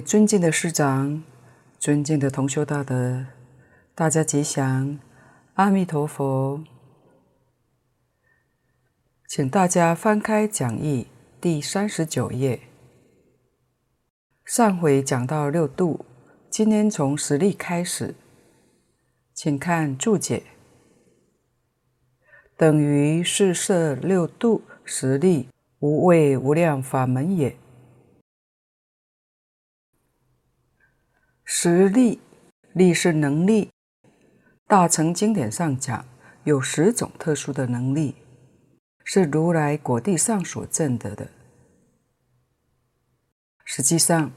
[0.00, 1.22] 尊敬的师长，
[1.78, 3.26] 尊敬的同修大德，
[3.94, 4.98] 大家吉祥，
[5.54, 6.62] 阿弥陀佛。
[9.28, 11.06] 请大家翻开讲义
[11.40, 12.60] 第三十九页。
[14.44, 16.04] 上回讲到六度，
[16.50, 18.14] 今天从十力开始，
[19.32, 20.42] 请看注解。
[22.56, 25.48] 等于是摄六度十力
[25.80, 27.56] 无畏无量法门也。
[31.54, 32.18] 十力，
[32.72, 33.70] 力是能力。
[34.66, 36.02] 大乘经典上讲，
[36.44, 38.14] 有十种特殊的能力，
[39.04, 41.28] 是如来果地上所证得的。
[43.66, 44.32] 实际上，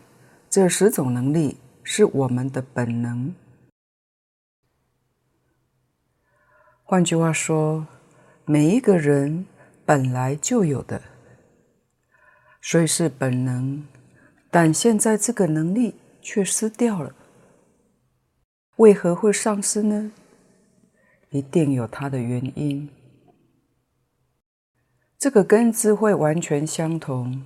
[0.50, 3.34] 这十种能力是我们的本能。
[6.84, 7.88] 换句话说，
[8.44, 9.46] 每一个人
[9.86, 11.02] 本来就有的，
[12.62, 13.88] 所以是本能。
[14.52, 17.14] 但现在这个能力，却失掉了，
[18.78, 20.12] 为何会丧失呢？
[21.30, 22.90] 一定有它的原因。
[25.20, 27.46] 这个跟智慧完全相同，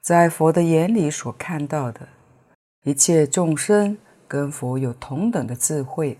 [0.00, 2.08] 在佛的眼里所看到的
[2.84, 6.18] 一切众生跟佛有同等的智慧，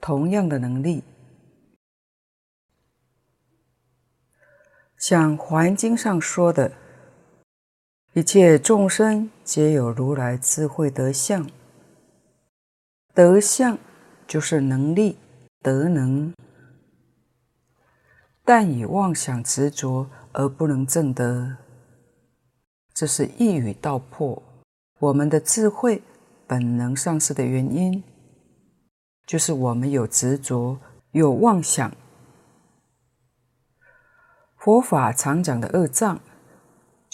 [0.00, 1.04] 同样的能力。
[4.96, 6.72] 像《华严经》上说的。
[8.16, 11.46] 一切众生皆有如来智慧德相，
[13.12, 13.76] 德相
[14.26, 15.18] 就是能力、
[15.60, 16.32] 德能，
[18.42, 21.58] 但以妄想执着而不能证得，
[22.94, 24.42] 这是一语道破
[24.98, 26.02] 我们的智慧
[26.46, 28.02] 本能丧失的原因，
[29.26, 30.78] 就是我们有执着、
[31.10, 31.94] 有妄想。
[34.56, 36.18] 佛法常讲的二障。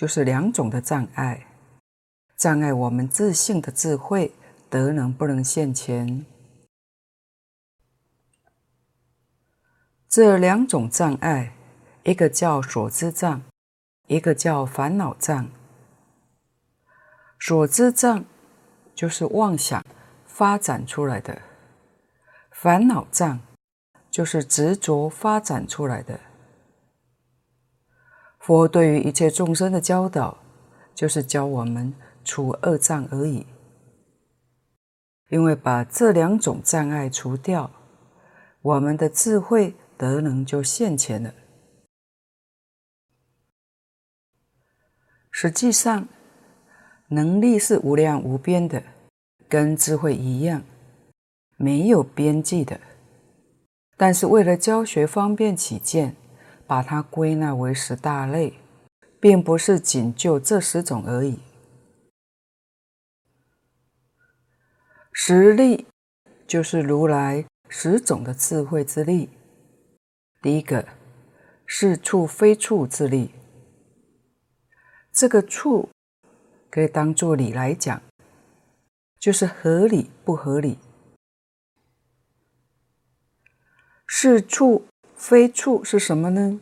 [0.02, 1.46] 就是两种的障碍，
[2.36, 4.32] 障碍我们自信的智慧
[4.68, 6.26] 德能不能现前。
[10.09, 11.54] 这两种障碍，
[12.03, 13.42] 一个叫所知障，
[14.09, 15.48] 一个叫烦恼障。
[17.38, 18.24] 所知障
[18.97, 19.86] 就是妄想
[20.27, 21.41] 发展出来的，
[22.50, 23.38] 烦恼障
[24.10, 26.18] 就是执着发展出来的。
[28.44, 30.36] 佛对于一切众生的教导，
[30.97, 31.94] 就是教我们
[32.24, 33.47] 除二障而已。
[35.28, 37.71] 因为把这两种障碍除掉，
[38.60, 41.33] 我们的智慧德能就现前了。
[45.30, 46.09] 实际上，
[47.10, 48.83] 能力是无量无边的，
[49.48, 50.65] 跟智慧一样，
[51.56, 52.80] 没有边际的。
[53.97, 56.16] 但是为了教学方便起见。
[56.72, 58.54] 把它归纳为十大类，
[59.21, 61.39] 并不是仅就这十种而已。
[65.13, 65.86] 十力
[66.47, 69.28] 就是如来十种的智慧之力。
[70.41, 70.89] 第一个
[71.66, 73.34] 是处非处之力，
[75.13, 75.91] 这个处
[76.71, 78.01] 可以当做理来讲，
[79.18, 80.78] 就是合理不合理。
[84.07, 84.86] 是处。
[85.22, 86.59] 非处是什么呢？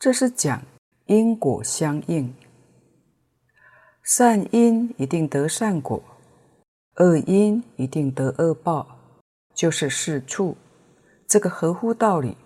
[0.00, 0.60] 这是讲
[1.06, 2.34] 因果相应，
[4.02, 6.02] 善因一定得善果，
[6.96, 8.98] 恶因一定得恶报，
[9.54, 10.56] 就是是处，
[11.24, 12.36] 这个合乎道理。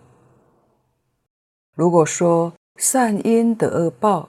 [1.75, 4.28] 如果说善因得恶报，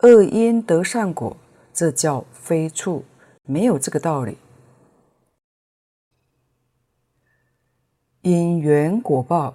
[0.00, 1.34] 恶因得善果，
[1.72, 3.02] 这叫非处，
[3.44, 4.36] 没有这个道理。
[8.24, 9.54] 因缘果报，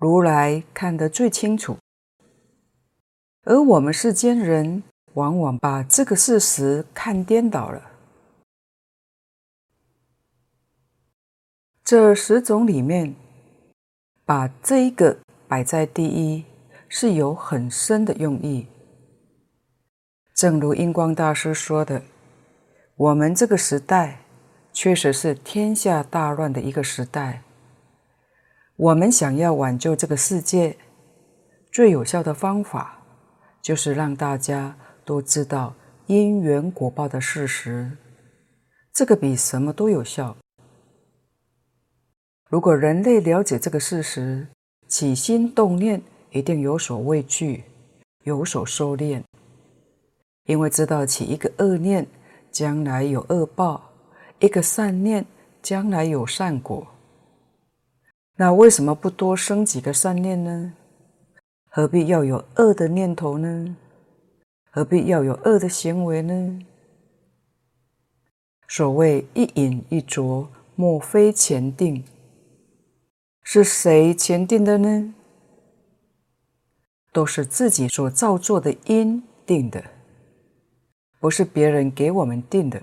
[0.00, 1.76] 如来看得最清楚，
[3.44, 4.82] 而我们世间人
[5.14, 7.92] 往往把这个事实看颠倒了。
[11.84, 13.14] 这十种里面，
[14.24, 16.44] 把这一个摆在第一，
[16.88, 18.66] 是有很深的用意。
[20.34, 22.02] 正如印光大师说的，
[22.96, 24.22] 我们这个时代
[24.72, 27.44] 确实是天下大乱的一个时代。
[28.76, 30.76] 我们想要挽救这个世界，
[31.72, 33.02] 最有效的方法
[33.62, 35.74] 就是让大家都知道
[36.08, 37.90] 因缘果报的事实，
[38.92, 40.36] 这个比什么都有效。
[42.50, 44.46] 如果人类了解这个事实，
[44.88, 47.64] 起心动念一定有所畏惧，
[48.24, 49.22] 有所收敛，
[50.44, 52.06] 因为知道起一个恶念，
[52.52, 53.80] 将来有恶报；
[54.38, 55.24] 一个善念，
[55.62, 56.86] 将来有善果。
[58.38, 60.74] 那为什么不多生几个善念呢？
[61.70, 63.76] 何必要有恶的念头呢？
[64.70, 66.58] 何必要有恶的行为呢？
[68.68, 72.04] 所谓一饮一啄，莫非前定。
[73.42, 75.14] 是谁前定的呢？
[77.12, 79.82] 都是自己所造作的因定的，
[81.20, 82.82] 不是别人给我们定的，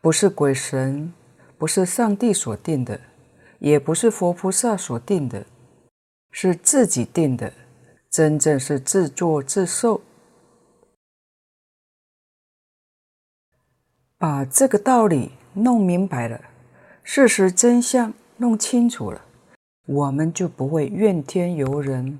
[0.00, 1.12] 不是鬼神，
[1.56, 3.00] 不是上帝所定的，
[3.62, 5.46] 也不是佛菩萨所定的，
[6.32, 7.52] 是自己定的，
[8.10, 10.00] 真正是自作自受。
[14.18, 16.40] 把这个道理弄明白了，
[17.04, 19.24] 事实真相弄清楚了，
[19.86, 22.18] 我们就不会怨天尤人。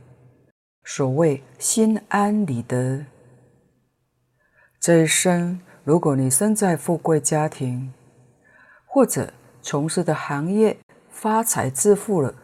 [0.84, 3.04] 所谓心安理得。
[4.78, 7.92] 这一生，如果你生在富贵家庭，
[8.86, 10.76] 或者从事的行业
[11.22, 12.34] 发财致富了，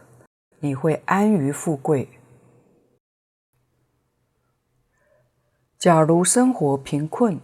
[0.61, 2.07] 你会安于富贵；
[5.77, 7.41] 假如生活贫困，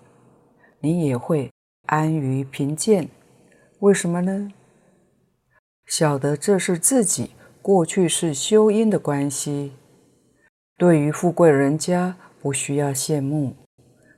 [0.79, 1.51] 你也会
[1.87, 3.09] 安于贫贱。
[3.79, 4.53] 为什么呢？
[5.85, 9.73] 晓得这是自己过去是修因的关系。
[10.77, 13.57] 对于富贵人家，不需要羡慕，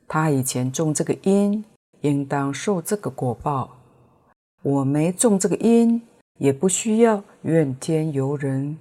[0.07, 1.65] 他以前种这个因，
[2.01, 3.79] 应当受这个果报。
[4.61, 5.99] 我没种这个因，
[6.37, 8.77] 也不需要怨天尤人。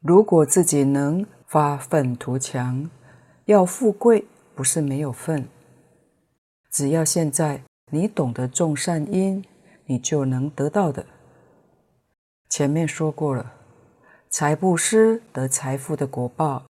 [0.00, 2.88] 如果自己能发愤图强，
[3.46, 5.48] 要富贵不是没有份。
[6.70, 9.44] 只要现在你懂得种善因，
[9.86, 11.04] 你就能得到的。
[12.48, 13.54] 前面说过了。
[14.30, 16.66] 财布施得财富的果报，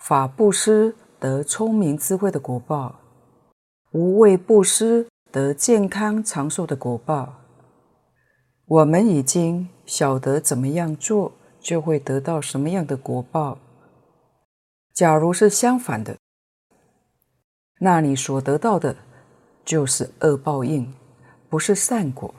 [0.00, 2.98] 法布施得聪明智慧的果报，
[3.92, 7.40] 无畏布施得健康长寿的果报。
[8.66, 13.58] 我们已经晓得怎么样做，就会得到什么样的果报。
[14.92, 16.16] 假如是相反的，
[17.80, 18.94] 那你所得到的
[19.64, 20.92] 就是恶报应，
[21.48, 22.32] 不是善果。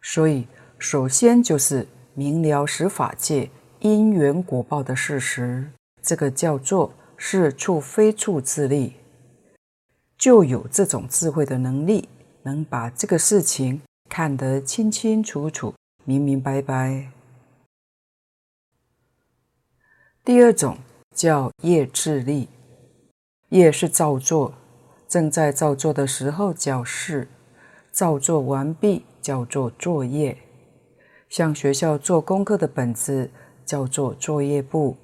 [0.00, 0.46] 所以，
[0.78, 1.86] 首先就是。
[2.18, 5.70] 明了十法界因缘果报的事实，
[6.00, 8.94] 这个叫做是处非处自力，
[10.18, 12.08] 就有这种智慧的能力，
[12.42, 17.10] 能把这个事情看得清清楚楚、明明白白。
[20.24, 20.78] 第二种
[21.14, 22.48] 叫业智力，
[23.50, 24.54] 业是造作，
[25.06, 27.28] 正在造作的时候叫事，
[27.92, 30.36] 造作完毕叫做作业。
[31.28, 33.30] 像学校做功课的本子
[33.64, 34.96] 叫做作业簿，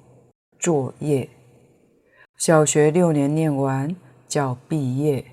[0.57, 1.29] 作业。
[2.37, 3.95] 小学六年念完
[4.33, 5.23] 叫毕业，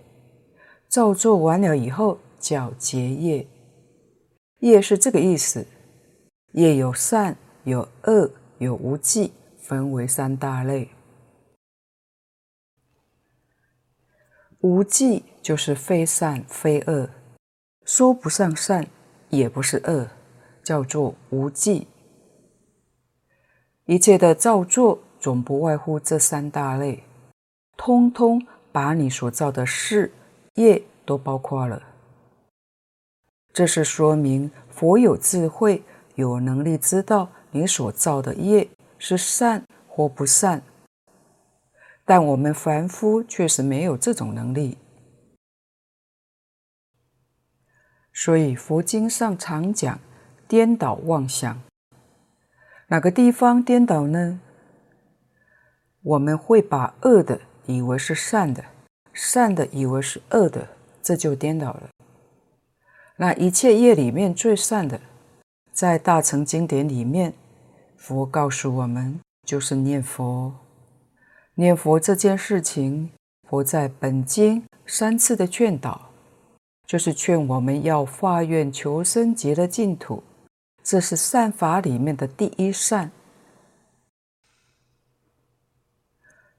[0.87, 3.47] 造作完了以后叫结业。
[4.59, 5.67] 业是这个意思。
[6.53, 10.91] 业有善有恶有无记，分为三大类。
[14.61, 17.09] 无记就是非善非恶，
[17.87, 18.87] 说不上善，
[19.31, 20.11] 也不是恶。
[20.63, 21.87] 叫做无记，
[23.87, 27.03] 一切的造作总不外乎这三大类，
[27.79, 30.13] 通通把你所造的事
[30.55, 31.83] 业都包括了。
[33.53, 35.83] 这是说明佛有智慧，
[36.15, 40.63] 有能力知道你所造的业是善或不善，
[42.05, 44.79] 但我们凡夫确实没有这种能力，
[48.13, 49.99] 所以佛经上常讲。
[50.49, 51.63] 颠倒妄想，
[52.89, 54.41] 哪个地方颠倒呢？
[56.03, 58.65] 我们会把恶的以为是善的，
[59.13, 60.69] 善的以为是恶的，
[61.03, 61.89] 这就颠倒了。
[63.17, 65.01] 那一切业里面最善的，
[65.73, 67.33] 在大乘经典里面，
[67.97, 70.53] 佛告诉我们，就是念佛。
[71.55, 73.11] 念佛这件事情，
[73.49, 76.11] 佛在本经三次的劝导，
[76.87, 80.23] 就是劝我们要发愿求生极乐净土。
[80.83, 83.11] 这是善法里面的第一善。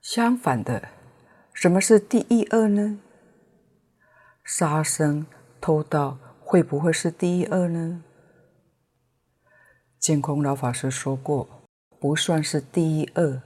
[0.01, 0.89] 相反的，
[1.53, 2.99] 什么是第一恶呢？
[4.43, 5.27] 杀生、
[5.61, 8.03] 偷盗会不会是第一恶呢？
[9.99, 11.47] 净空老法师说过，
[11.99, 13.43] 不算是第一恶。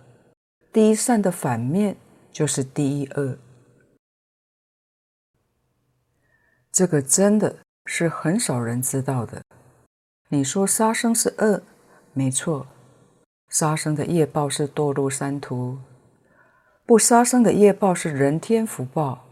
[0.71, 1.97] 第一善的反面
[2.31, 3.37] 就是第一恶。
[6.71, 9.43] 这个真的是很少人知道的。
[10.29, 11.61] 你说杀生是恶，
[12.13, 12.65] 没错，
[13.49, 15.77] 杀生的业报是堕入三途；
[16.87, 19.25] 不杀生的业报是人天福报，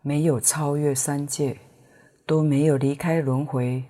[0.00, 1.58] 没有超越三界，
[2.24, 3.84] 都没有离开轮回。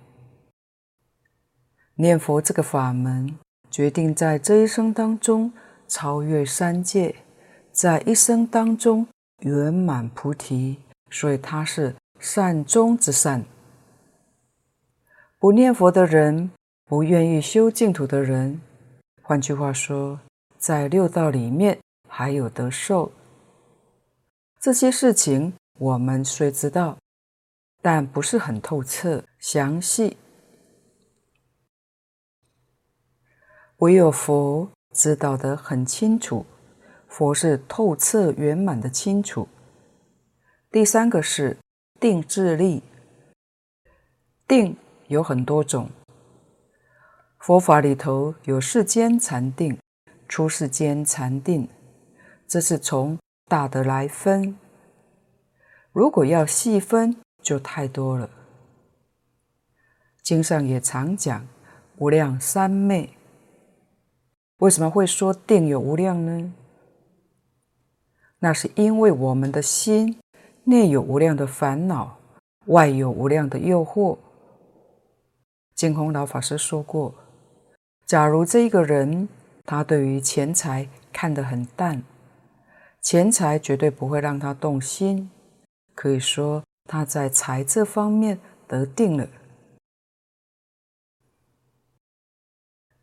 [1.95, 3.37] 念佛这个法门，
[3.71, 5.49] 决定在这一生当中
[5.87, 7.15] 超越三界，
[7.71, 9.07] 在一生当中
[9.43, 10.79] 圆满菩提，
[11.09, 13.45] 所以它是善中之善。
[15.37, 16.51] 不念佛的人，
[16.85, 18.59] 不愿意修净土的人，
[19.21, 20.19] 换句话说，
[20.57, 21.79] 在六道里面
[22.09, 23.09] 还有得受。
[24.59, 26.97] 这些事情我们虽知道，
[27.81, 30.17] 但不是很透彻详细。
[33.77, 36.45] 唯有佛知道得很清楚，
[37.07, 39.47] 佛是透彻圆满的清楚。
[40.69, 41.57] 第三个是
[41.97, 42.83] 定智力，
[44.45, 44.75] 定
[45.07, 45.89] 有很多种，
[47.39, 49.79] 佛法里头有世间禅定、
[50.27, 51.69] 出世间禅定，
[52.49, 54.57] 这是从大的来分。
[55.91, 58.27] 如果要细分，就太多了。
[60.23, 61.47] 经上也常讲
[61.97, 63.11] 无量三昧。
[64.57, 66.51] 为什么会说定有无量呢？
[68.39, 70.19] 那是因为我们的心
[70.63, 72.17] 内有无量的烦恼，
[72.65, 74.17] 外有无量的诱惑。
[75.75, 77.13] 净空老法师说过，
[78.07, 79.29] 假如这一个人
[79.65, 82.01] 他对于钱财看得很淡，
[83.01, 85.29] 钱财绝对不会让他动心，
[85.95, 89.27] 可以说他在财这方面得定了。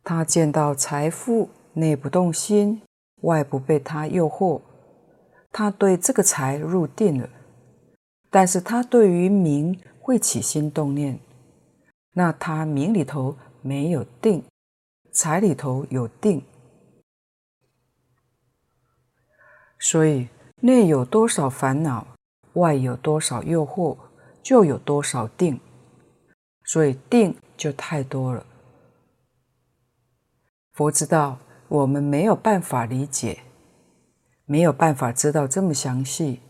[0.03, 2.81] 他见到财富，内不动心，
[3.23, 4.61] 外不被他诱惑，
[5.51, 7.27] 他对这个财入定了。
[8.29, 11.19] 但是他对于名会起心动念，
[12.13, 14.43] 那他名里头没有定，
[15.11, 16.41] 财里头有定。
[19.79, 20.27] 所以
[20.61, 22.07] 内有多少烦恼，
[22.53, 23.97] 外有多少诱惑，
[24.41, 25.59] 就有多少定。
[26.65, 28.45] 所以定就太多了。
[30.73, 33.39] 佛知道我们没有办法理解，
[34.45, 36.41] 没有办法知道这么详细，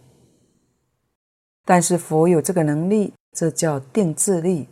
[1.64, 4.68] 但是佛有这个能力，这叫定自立。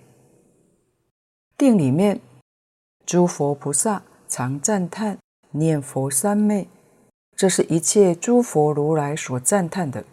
[1.55, 2.19] 定里面，
[3.05, 5.19] 诸佛菩萨常赞叹
[5.51, 6.67] 念佛三昧，
[7.35, 10.05] 这是一切诸佛如来所赞叹的。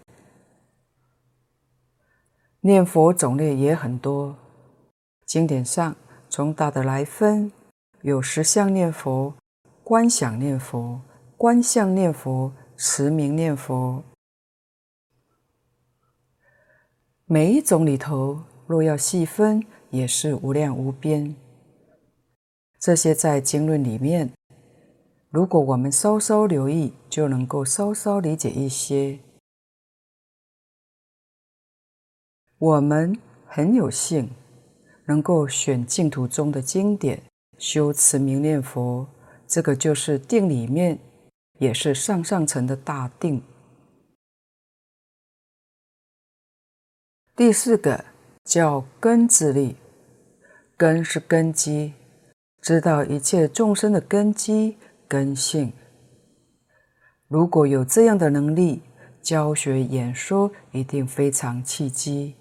[2.61, 4.37] 念佛种类也很多，
[5.25, 5.95] 经典上
[6.29, 7.53] 从大的来分。
[8.03, 9.33] 有实相念佛、
[9.85, 11.01] 观想念佛、
[11.37, 14.03] 观相念佛、持名念佛，
[17.27, 21.37] 每一种里头，若要细分，也是无量无边。
[22.81, 24.33] 这些在经论里面，
[25.33, 29.19] 如果我们稍稍留意，就能够稍稍理解一些。
[32.59, 34.29] 我们很有幸，
[35.07, 37.23] 能够选净土中的经典。
[37.57, 39.09] 修持明念佛，
[39.47, 40.99] 这个就是定里面，
[41.59, 43.43] 也是上上层的大定。
[47.35, 48.05] 第四个
[48.45, 49.77] 叫根自力，
[50.77, 51.95] 根是根基，
[52.61, 54.77] 知道一切众生的根基
[55.13, 55.71] 根性。
[57.29, 58.81] 如果有这样的能力，
[59.21, 62.35] 教学演说一定非常契机。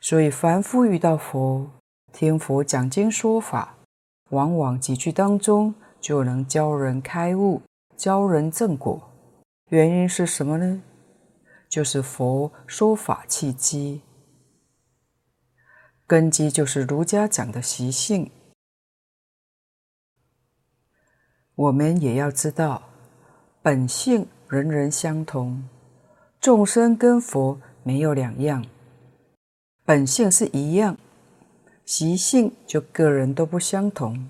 [0.00, 1.68] 所以凡夫遇到佛，
[2.12, 3.74] 听佛讲经说法。
[4.30, 7.62] 往往几句当中就能教人开悟，
[7.96, 9.02] 教人正果。
[9.70, 10.82] 原因是什么呢？
[11.68, 14.02] 就是佛说法契机，
[16.06, 18.30] 根基就是儒家讲的习性。
[21.56, 22.82] 我们也要知道，
[23.62, 25.64] 本性人人相同，
[26.38, 28.64] 众生跟佛没有两样，
[29.84, 30.96] 本性是一样。
[31.86, 34.28] 习性就个人都不相同，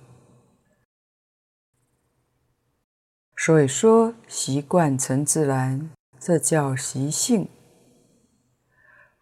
[3.35, 5.91] 所以说习惯成自然，
[6.21, 7.45] 这叫习性。《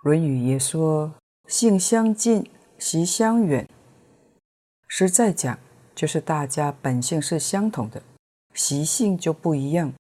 [0.02, 1.14] 论语》也说
[1.46, 3.68] ：“性相近，习相远。”
[4.88, 5.56] 实在讲，
[5.94, 8.02] 就是大家本性是相同的，
[8.54, 9.92] 习性就不一样。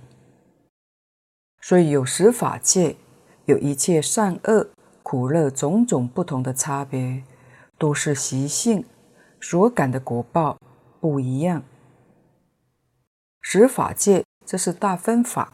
[1.60, 2.96] 所以有十法界，
[3.44, 4.68] 有一切善恶、
[5.02, 7.24] 苦乐种种不同的差别。
[7.76, 8.84] 都是习性
[9.40, 10.56] 所感的果报
[11.00, 11.64] 不一样。
[13.40, 15.52] 十法界，这是大分法。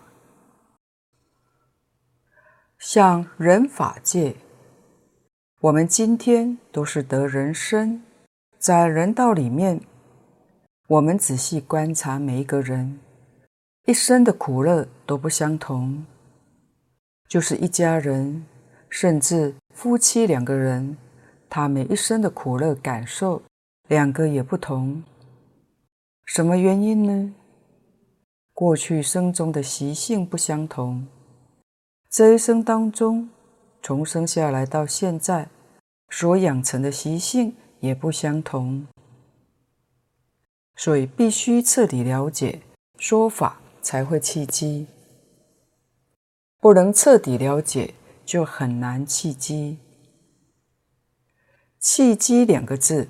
[2.78, 4.36] 像人法界，
[5.62, 8.04] 我们今天都是得人身，
[8.58, 9.80] 在人道里面，
[10.90, 12.98] 我们仔细观察每一个人
[13.86, 16.04] 一生的苦乐都不相同，
[17.28, 18.44] 就是一家人，
[18.88, 20.96] 甚至夫妻两个人。
[21.48, 23.40] 他每一生的苦乐感受，
[23.86, 25.00] 两个也不同。
[26.24, 27.34] 什么原因呢？
[28.52, 31.06] 过去生中的习性不相同，
[32.10, 33.30] 这一生当中，
[33.80, 35.48] 从生下来到现在，
[36.08, 38.84] 所养成的习性也不相同，
[40.80, 42.62] 所以必须彻底了解
[42.96, 44.86] 说法，才会契机。
[46.58, 47.92] 不能彻底了解，
[48.24, 49.78] 就很难契机。
[51.78, 53.06] 契机两个字，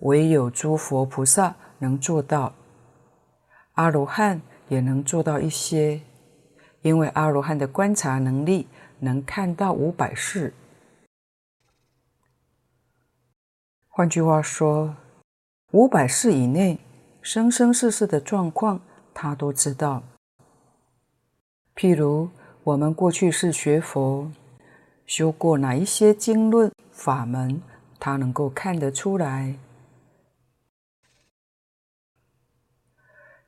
[0.00, 2.54] 唯有诸佛菩萨能做到，
[3.72, 4.40] 阿罗汉
[4.70, 6.00] 也能做到一些，
[6.80, 8.66] 因为阿罗汉的观察能力
[9.00, 10.54] 能看到五百世。
[13.88, 14.96] 换句话说，
[15.72, 16.78] 五百世以内
[17.24, 18.82] 生生世世的状况，
[19.14, 20.02] 他都知道。
[21.74, 22.28] 譬如
[22.62, 24.30] 我们过去是学佛，
[25.06, 27.62] 修过哪一些经论法门，
[27.98, 29.56] 他能够看得出来。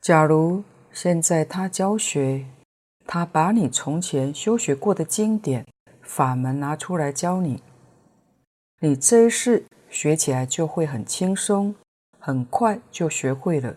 [0.00, 2.46] 假如现在他教学，
[3.06, 5.66] 他把你从前修学过的经典
[6.00, 7.62] 法门拿出来教你，
[8.80, 11.74] 你这一世学起来就会很轻松，
[12.26, 13.76] 很快就学会了。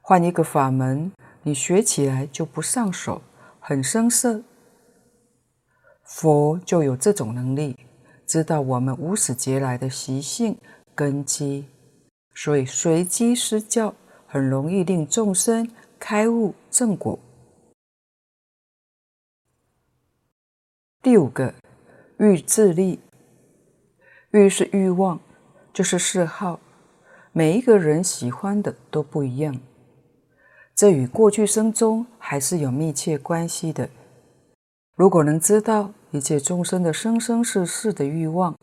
[0.00, 1.10] 换一个法门，
[1.42, 3.22] 你学起来就不上手，
[3.58, 4.44] 很生涩。
[6.04, 7.76] 佛就有这种能力，
[8.24, 10.56] 知道我们无始劫来的习性
[10.94, 11.66] 根基，
[12.36, 13.92] 所以随机施教。
[14.28, 17.18] 很容易令众生开悟正果。
[21.02, 21.52] 第五个，
[22.18, 23.00] 欲自利。
[24.30, 25.18] 欲是欲望，
[25.72, 26.60] 就是嗜好。
[27.32, 29.56] 每一个人喜欢的都不一样，
[30.74, 33.88] 这与过去生中还是有密切关系的。
[34.96, 38.56] 如果能知道一切众生的生生世世的欲望，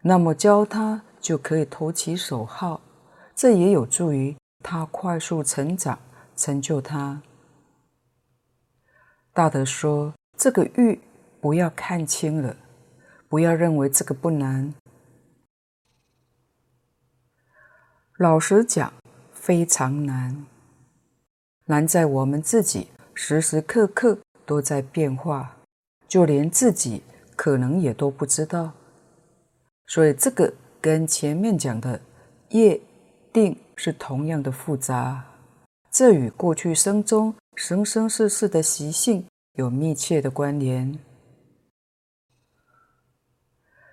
[0.00, 2.80] 那么教他就可以投其所好，
[3.34, 4.34] 这也有助于。
[4.62, 5.98] 他快速成长，
[6.34, 7.20] 成就他。
[9.34, 10.98] 大德说：“这个欲
[11.38, 12.56] 不要看轻了，
[13.28, 14.72] 不要认为这个不难。
[18.18, 18.92] 老实讲，
[19.32, 20.46] 非常难，
[21.66, 25.56] 难在我们自己时时刻刻都在变化，
[26.08, 27.02] 就连自己
[27.36, 28.72] 可能也都不知道。
[29.86, 32.00] 所以这个跟前面讲的
[32.50, 32.80] 业
[33.32, 35.24] 定。”是同样的复杂，
[35.90, 40.96] 这与过去生中生生世世的习性有密切的关联。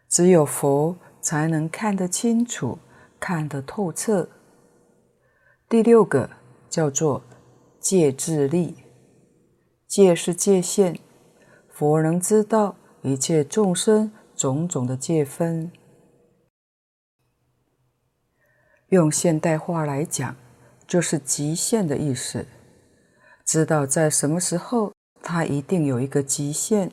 [0.08, 2.78] 只有佛才能看得清楚，
[3.22, 4.28] 看得透彻。
[5.70, 6.28] 第六个
[6.68, 7.24] 叫做
[7.80, 8.76] 戒智力，
[9.88, 10.98] 戒是界限，
[11.70, 15.72] 佛能知道一切众生种种的界分。
[18.90, 20.36] 用现代话来讲，
[20.88, 22.48] 就是极限的意思。
[23.46, 26.92] 知道在什么时候，它一定有一个极限。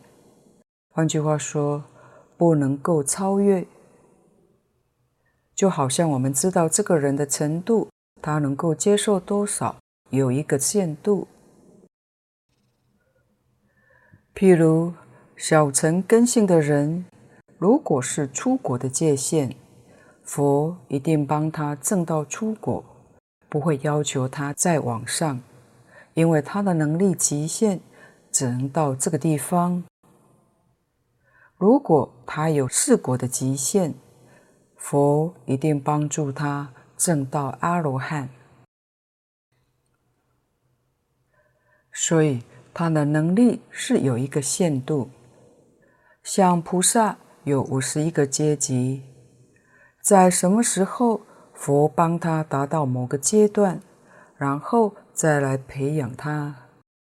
[0.91, 1.83] 换句话说，
[2.37, 3.67] 不能够超越。
[5.59, 7.89] 就好像我们知道这个人的程度，
[8.23, 9.75] 他能够接受多少，
[10.11, 11.27] 有一个限度。
[14.37, 14.93] 譬如
[15.35, 17.05] 小乘根性的人，
[17.59, 19.57] 如果是出国的界限。
[20.23, 22.85] 佛一定帮他证到出国，
[23.49, 25.41] 不会要求他再往上，
[26.15, 27.81] 因为他的能力极限
[28.31, 29.83] 只能到这个地方。
[31.57, 33.95] 如果他有四果的极限，
[34.79, 38.31] 佛一定帮助他证到阿罗汉。
[41.93, 45.11] 所以他的能力是有一个限度，
[46.23, 49.03] 像菩萨有五十一个阶级。
[50.01, 51.21] 在什么时候，
[51.53, 53.81] 佛帮他达到某个阶段，
[54.37, 56.55] 然后再来培养他，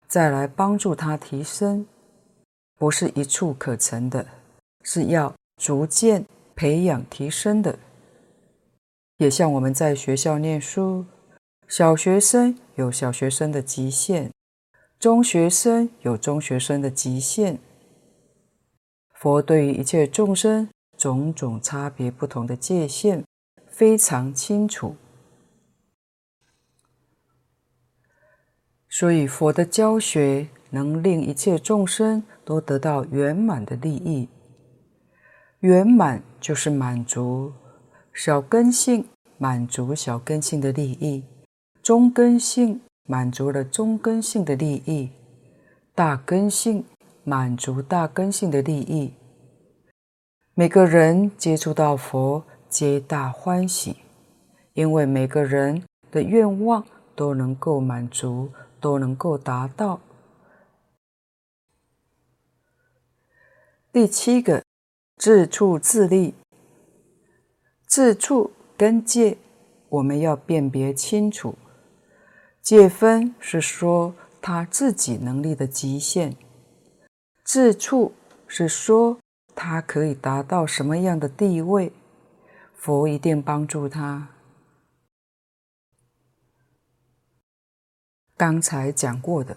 [0.08, 1.88] 再来帮助他提升，
[2.78, 4.26] 不是一蹴可成的，
[4.84, 6.24] 是要逐渐
[6.56, 7.80] 培养提升的。
[9.18, 11.06] 也像我们在学校念书，
[11.68, 14.32] 小学生有小学生的极限，
[15.00, 17.60] 中学生有中学生的极限。
[19.14, 20.70] 佛对于一切众生。
[20.96, 23.26] 种种差别不同的界限
[23.68, 24.96] 非常清楚，
[28.88, 34.30] 所以佛的教学能令一切众生都得到圆满的利益。
[35.60, 37.54] 圆满就是满足
[38.14, 41.24] 小根性，满足小根性的利益；
[41.82, 45.08] 中根性满足了中根性的利益；
[45.96, 46.84] 大根性
[47.24, 49.14] 满足大根性的利益。
[50.54, 53.96] 每个人接触到佛，皆大欢喜，
[54.74, 58.52] 因为每个人的愿望都能够满足，
[58.82, 60.02] 都能够达到。
[63.94, 64.62] 第七个，
[65.24, 66.34] 自处自立。
[67.88, 69.38] 自处跟戒，
[69.88, 71.58] 我们要辨别清楚。
[72.62, 76.36] 戒分是说他自己能力的极限，
[77.46, 78.12] 自处
[78.48, 79.18] 是说
[79.56, 81.94] 他可以达到什么样的地位，
[82.74, 84.28] 佛一定帮助他。
[88.36, 89.56] 刚才讲过的，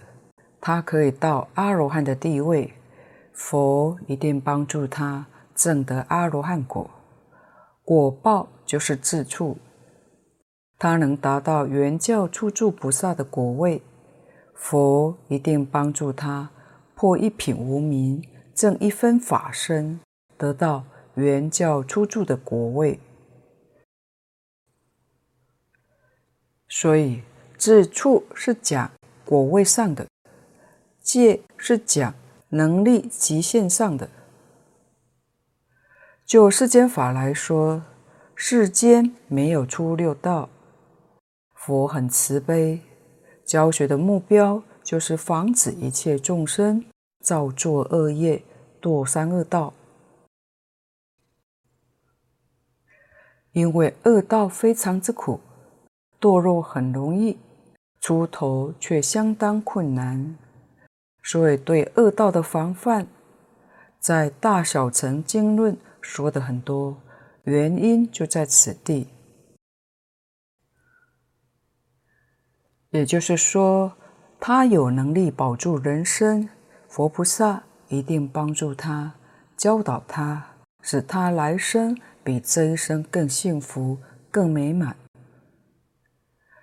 [0.61, 2.73] 他可以到阿罗汉的地位，
[3.33, 5.27] 佛一定帮助他
[5.57, 6.89] 证得阿罗汉果。
[7.83, 9.59] 果报就是自处，
[10.79, 13.81] 他能达到圆教初住菩萨的果位，
[14.55, 16.51] 佛一定帮助他
[16.95, 18.23] 破一品无明，
[18.55, 20.01] 证一分法身，
[20.37, 22.99] 得到圆教初住的果位。
[26.69, 27.23] 所以
[27.57, 28.91] 自处是讲
[29.25, 30.07] 果位上的，
[31.01, 32.13] 戒是讲
[32.49, 34.09] 能力极限上的。
[36.27, 37.85] 就世间法来说，
[38.35, 40.49] 世间没有出六道。
[41.55, 42.81] 佛很慈悲，
[43.45, 46.85] 教学的目标就是防止一切众生
[47.21, 48.43] 造作恶业，
[48.83, 49.73] 堕三恶道。
[53.53, 55.39] 因为恶道非常之苦，
[56.21, 57.39] 堕落很容易，
[58.01, 60.37] 出头却相当困难。
[61.23, 63.07] 所以对恶道的防范，
[64.01, 65.79] 在大小乘经论。
[66.09, 67.03] 说的很多，
[67.43, 69.09] 原因就在此地。
[72.91, 73.93] 也就是说，
[74.39, 76.49] 他有能力保住人生，
[76.89, 79.15] 佛菩萨一定帮助他，
[79.57, 83.99] 教导他，使他来生比这一生更幸福、
[84.31, 84.97] 更美满。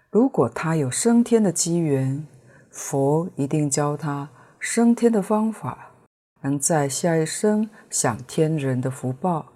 [0.10, 2.26] 如果他有升天的机缘，
[2.72, 5.93] 佛一定教他升天的方法。
[6.44, 9.52] 能在下一生享天人的福报，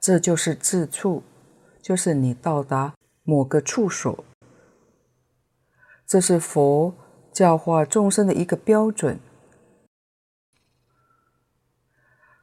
[0.00, 1.22] 这就是自处，
[1.80, 4.24] 就是你到达某个处所。
[6.06, 6.92] 这是佛
[7.32, 9.18] 教化众生的一个标准。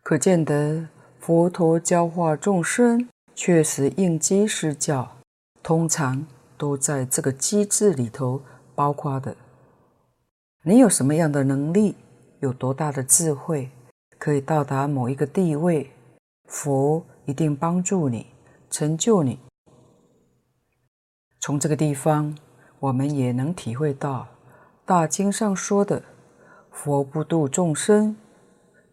[0.01, 0.87] 可见得
[1.19, 5.17] 佛陀教化众生，确实应机施教，
[5.61, 6.25] 通常
[6.57, 8.41] 都在这个机制里头
[8.73, 9.35] 包括的。
[10.63, 11.95] 你有什么样的能力？
[12.39, 13.69] 有多大的智慧，
[14.19, 15.91] 可以到达某一个地位，
[16.45, 18.27] 佛一定帮助你，
[18.69, 19.39] 成就你。
[21.39, 22.37] 从这个地方，
[22.79, 24.21] 我们也能体会到
[24.85, 26.03] 《大经》上说的
[26.71, 28.15] “佛不度众生”，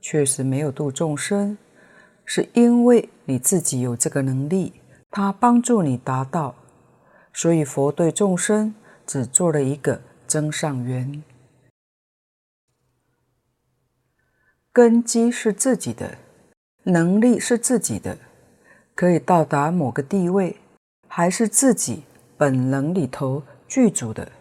[0.01, 1.59] 确实没有度众生，
[2.25, 4.73] 是因为你自己有这个能力，
[5.11, 6.55] 他帮助你达到，
[7.33, 8.75] 所以佛对众生
[9.07, 11.23] 只做了一个增上缘。
[14.75, 16.19] 根基是自己的，
[16.83, 18.19] 能力是自己的，
[18.97, 20.57] 可以到达某个地位，
[21.07, 22.03] 还是自己
[22.37, 24.33] 本能里头具足的。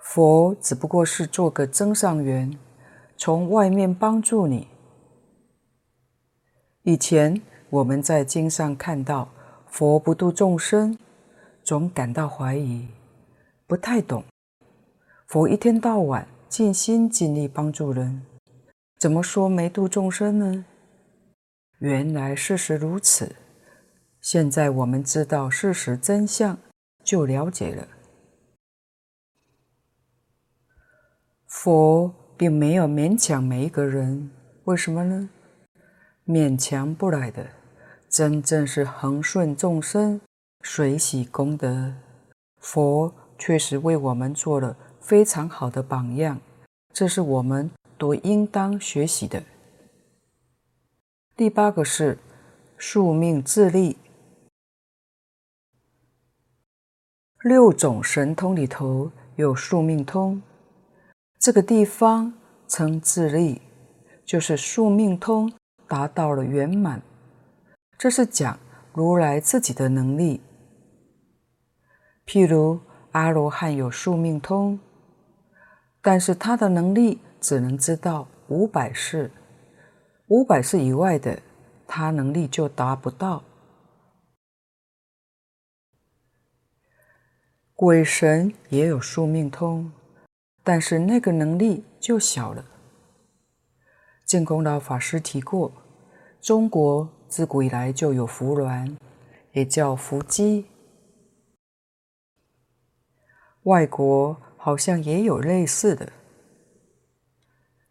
[0.00, 2.58] 佛只不过是做个增上缘，
[3.16, 4.66] 从外面帮助你。
[6.82, 9.28] 以前我们在经上看到
[9.68, 10.98] 佛不度众生，
[11.62, 12.88] 总感到怀疑，
[13.68, 14.24] 不太懂。
[15.28, 18.26] 佛一天到晚尽心尽力帮助人。
[18.98, 20.64] 怎么说没度众生呢？
[21.80, 23.36] 原来事实如此。
[24.22, 26.58] 现在我们知道事实真相，
[27.04, 27.86] 就了解了。
[31.46, 34.30] 佛并没有勉强每一个人，
[34.64, 35.28] 为什么呢？
[36.26, 37.50] 勉强不来的，
[38.08, 40.22] 真正是恒顺众生，
[40.62, 41.92] 随喜功德。
[42.58, 46.40] 佛确实为我们做了非常好的榜样，
[46.94, 47.70] 这是我们。
[47.98, 49.42] 都应当学习的。
[51.36, 52.18] 第八个是
[52.78, 53.96] 宿命自立。
[57.42, 60.42] 六种神通里头有宿命通，
[61.38, 62.32] 这个地方
[62.66, 63.60] 称自立，
[64.24, 65.52] 就是宿命通
[65.86, 67.02] 达到了圆满。
[67.98, 68.58] 这是讲
[68.92, 70.40] 如来自己的能力。
[72.26, 72.80] 譬如
[73.12, 74.80] 阿罗汉有宿命通，
[76.02, 77.20] 但是他的能力。
[77.46, 79.30] 只能知道五百世，
[80.26, 81.40] 五百世以外的，
[81.86, 83.44] 他能力就达不到。
[87.76, 89.92] 鬼神也有宿命通，
[90.64, 92.64] 但是那个能力就小了。
[94.24, 95.72] 净空老法师提过，
[96.40, 98.96] 中国自古以来就有伏鸾，
[99.52, 100.66] 也叫伏击。
[103.62, 106.12] 外国好像也有类似的。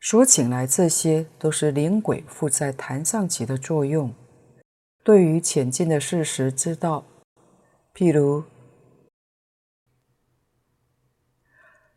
[0.05, 4.13] 说起来，这些都是灵鬼附在坛上起的作用。
[5.03, 7.03] 对于浅近的事实知道，
[7.91, 8.43] 譬如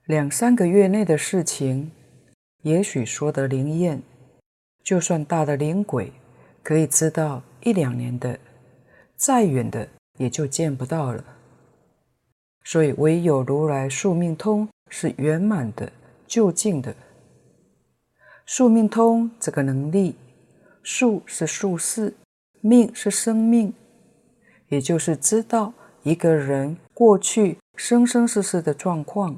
[0.07, 1.93] 两三个月内的事情，
[2.63, 3.99] 也许说得灵验；
[4.83, 6.11] 就算大的灵鬼，
[6.63, 8.41] 可以知道一两年的，
[9.17, 11.23] 再远的也就见不到了。
[12.65, 15.93] 所以，唯有如来宿命通是圆满的、
[16.27, 16.97] 就近的。
[18.51, 20.17] 宿命通这个能力，
[20.83, 22.15] 宿是宿世。
[22.63, 23.75] 命是生命，
[24.69, 29.37] 也就是知道一个人过去生生世世的状况。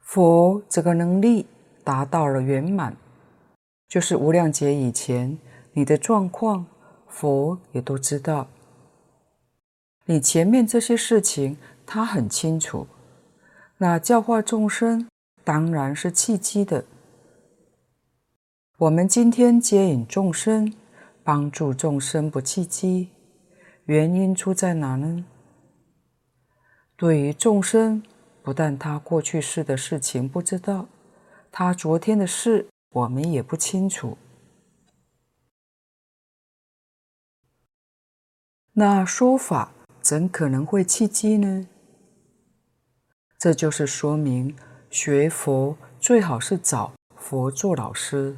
[0.00, 1.46] 佛这个能力
[1.82, 2.94] 达到了圆满，
[3.88, 5.38] 就是无量劫以前
[5.72, 6.66] 你的状况，
[7.08, 8.46] 佛也都知道。
[10.04, 12.86] 你前面这些事情，他很清楚。
[13.78, 15.08] 那教化众生，
[15.44, 16.84] 当然是契机的。
[18.78, 20.72] 我们今天接引众生，
[21.22, 23.10] 帮助众生不契机，
[23.84, 25.24] 原因出在哪呢？
[26.96, 28.02] 对于众生，
[28.42, 30.88] 不但他过去世的事情不知道，
[31.50, 34.16] 他昨天的事我们也不清楚。
[38.72, 41.66] 那说法怎可能会契机呢？
[43.38, 44.56] 这就是说明
[44.90, 48.36] 学佛最好是找佛做老师。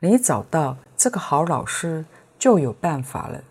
[0.00, 2.04] 你找到这个好老师，
[2.38, 3.42] 就有办法了。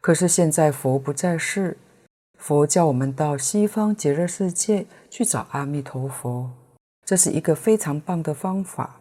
[0.00, 1.76] 可是现在佛不在世，
[2.38, 6.52] 佛叫我们到西方极乐世界去找阿弥陀佛，
[7.04, 9.00] 这是一个非常棒的方法。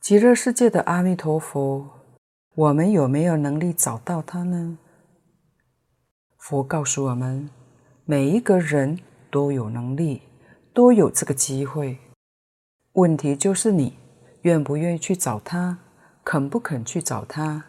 [0.00, 1.90] 极乐世界的阿弥陀佛，
[2.54, 4.78] 我们有没有能力找到他呢？
[6.38, 7.50] 佛告诉我们，
[8.10, 10.22] 每一个人都有能力。
[10.72, 11.98] 都有这个机会，
[12.92, 13.98] 问题就是你
[14.42, 15.78] 愿不愿意去找他，
[16.22, 17.64] 肯不肯去找他。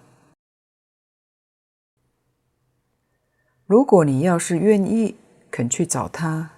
[3.66, 5.16] 如果你要是愿意
[5.50, 6.52] 肯去找他，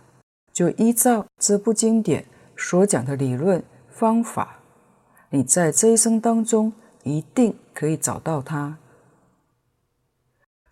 [0.52, 2.26] 就依照这部经典
[2.58, 4.60] 所讲的理论方法，
[5.30, 8.78] 你在这一生当中一定可以找到他。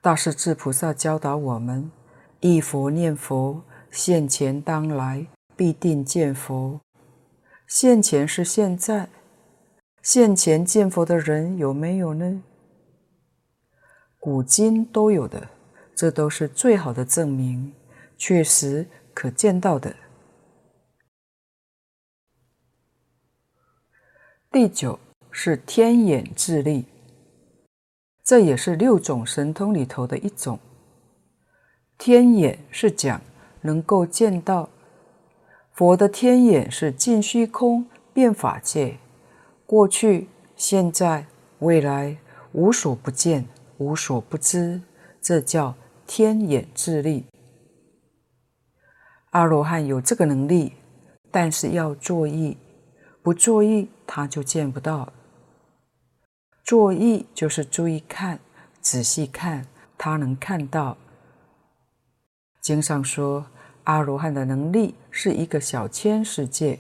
[0.02, 1.90] 大势至菩萨教导我们：
[2.42, 5.28] 一佛念佛，现前当来。
[5.60, 6.80] 必定见佛。
[7.68, 9.10] 现前是现在，
[10.02, 12.42] 现前见佛的人有没有呢？
[14.22, 15.50] 古今都有的，
[15.94, 17.74] 这都是最好的证明，
[18.18, 19.94] 确实可见到的。
[24.50, 24.98] 第九
[25.30, 26.86] 是天眼智力，
[28.24, 30.58] 这也是六种神通里头的一种。
[32.00, 33.20] 天眼是讲
[33.60, 34.70] 能够见到。
[35.74, 38.98] 佛的天眼是尽虚空遍法界，
[39.66, 41.26] 过去、现在、
[41.60, 42.18] 未来，
[42.54, 43.46] 无所不见，
[43.80, 44.82] 无所不知，
[45.22, 45.76] 这叫
[46.08, 47.26] 天眼智力。
[49.32, 50.72] 阿罗汉有这个能力，
[51.30, 52.58] 但是要作意，
[53.22, 55.12] 不作意他就见不到。
[56.64, 58.40] 作意就是注意看，
[58.80, 59.66] 仔细看，
[59.98, 60.96] 他能看到。
[62.70, 63.48] 经上说。
[63.86, 66.78] 阿罗汉的能力是一个小千世界，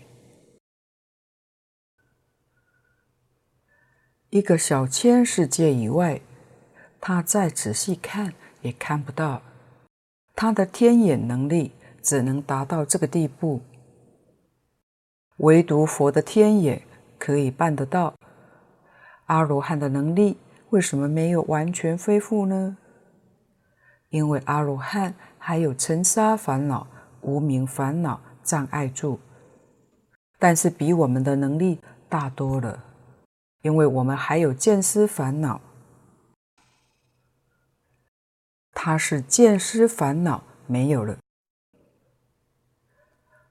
[4.29, 6.21] 一个小千世界以外，
[7.01, 9.41] 他再仔细看也看不到。
[10.35, 11.71] 他的天眼能力
[12.03, 13.61] 只能达到这个地步，
[15.37, 16.83] 唯独佛的天眼
[17.17, 18.13] 可以办得到。
[19.25, 20.37] 阿罗汉的能力
[20.69, 22.77] 为什么没有完全恢复呢？
[24.09, 25.15] 因为阿罗汉
[25.49, 26.85] 还有尘沙烦恼。
[27.21, 29.19] 无明烦恼障碍住，
[30.37, 32.81] 但是比我们的能力大多了，
[33.63, 35.59] 因为我们还有见思烦恼，
[38.73, 41.17] 他是见思烦恼没有了，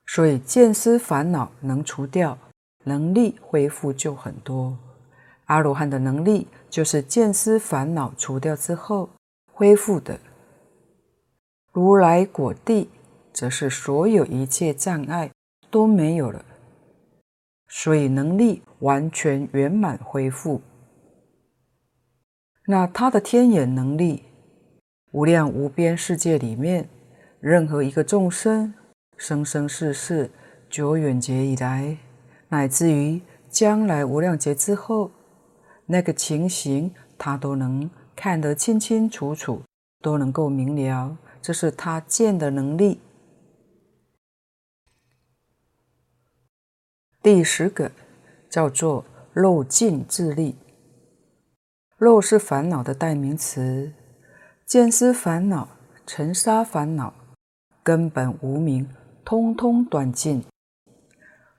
[0.06, 2.38] 所以见思烦恼能除掉，
[2.84, 4.78] 能力恢复就很多。
[5.46, 9.10] 阿罗汉的能力就是见思烦恼除掉之后
[9.52, 10.18] 恢复的，
[11.72, 12.90] 如来果地。
[13.30, 15.30] 则是所有一切障碍
[15.70, 16.44] 都没有了，
[17.68, 20.60] 所以能力完全圆满恢复。
[22.66, 24.24] 那他的天眼能力，
[25.12, 26.88] 无量无边世界里面，
[27.38, 28.74] 任何一个众生，
[29.16, 30.28] 生生世世、
[30.68, 31.96] 久远劫以来，
[32.48, 35.12] 乃至于将来无量劫之后，
[35.86, 39.62] 那个情形，他都能看得清清楚楚，
[40.02, 43.00] 都能够明了，这是他见的能力。
[47.22, 47.90] 第十个
[48.48, 50.56] 叫做漏尽自利。
[51.98, 53.92] 漏是烦恼的代名词，
[54.64, 55.68] 见思烦恼、
[56.06, 57.12] 尘沙烦恼、
[57.82, 58.88] 根本无明，
[59.24, 60.44] 通通断尽，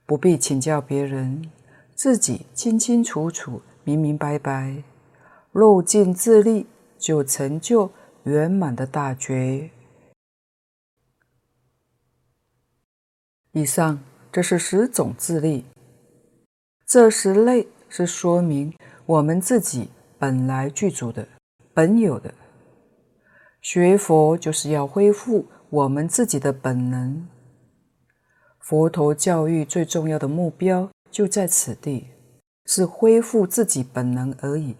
[0.05, 1.51] 不必请教别人，
[1.93, 4.81] 自己清清楚楚、明明白白，
[5.51, 7.91] 漏尽自利，就成就
[8.29, 9.69] 圆满的大觉。
[13.51, 13.99] 以上
[14.31, 15.65] 这是十种自力，
[16.85, 18.73] 这十类是说明
[19.05, 19.89] 我们自己。
[20.19, 21.25] 本来具足的，
[21.73, 22.33] 本有的。
[23.61, 27.25] 学佛就是要恢复我们自己的本能。
[28.59, 32.09] 佛陀教育最重要的目标就在此地，
[32.65, 34.75] 是恢复自己本能而已。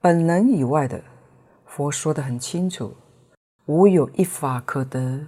[0.00, 1.02] 本能以外的，
[1.74, 2.94] 佛说得很清楚，
[3.64, 5.26] 无有一法可得，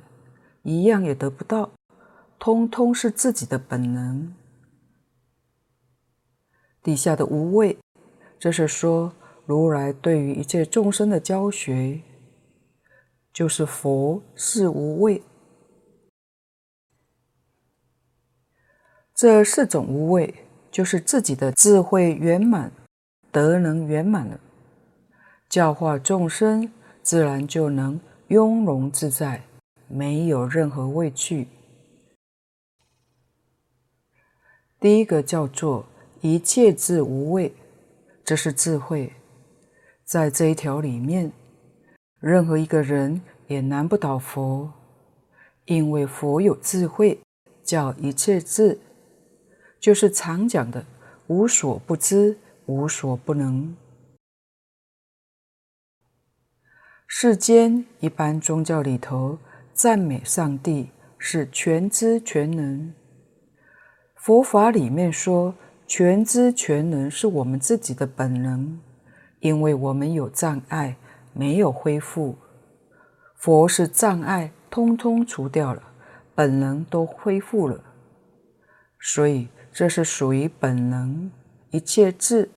[0.63, 1.71] 一样也得不到，
[2.39, 4.35] 通通是自己的本能。
[6.83, 7.79] 底下的无畏。
[8.39, 9.11] 这是说，
[9.47, 12.03] 如来对于一切众生的教学，
[13.33, 15.23] 就是佛是无畏。
[19.15, 20.35] 这四种无畏，
[20.71, 22.71] 就是自己的智慧圆满，
[23.33, 24.39] 德能圆满了，
[25.55, 26.69] 教化众生，
[27.01, 29.45] 自然就能雍容自在，
[29.87, 31.47] 没有任何畏惧。
[34.81, 35.87] 第一个叫做
[36.21, 37.55] 一切智无畏。
[38.25, 39.13] 这是智慧，
[40.03, 41.31] 在这一条里面，
[42.19, 44.73] 任何一个人也难不倒佛，
[45.67, 47.21] 因为佛有智慧，
[47.63, 48.81] 叫一切智，
[49.79, 50.85] 就是常讲的
[51.29, 52.37] 无所不知、
[52.67, 53.77] 无所不能。
[57.17, 59.39] 世间一般宗教里头
[59.73, 62.93] 赞美上帝是全知全能，
[64.17, 65.55] 佛法里面说。
[65.87, 68.81] 全知全能是我们自己的本能，
[69.39, 70.97] 因为我们有障碍，
[71.33, 72.37] 没有恢复。
[73.37, 75.81] 佛是障碍通通除掉了，
[76.35, 77.81] 本能都恢复了，
[78.99, 81.31] 所以这是属于本能。
[81.71, 82.51] 一切智，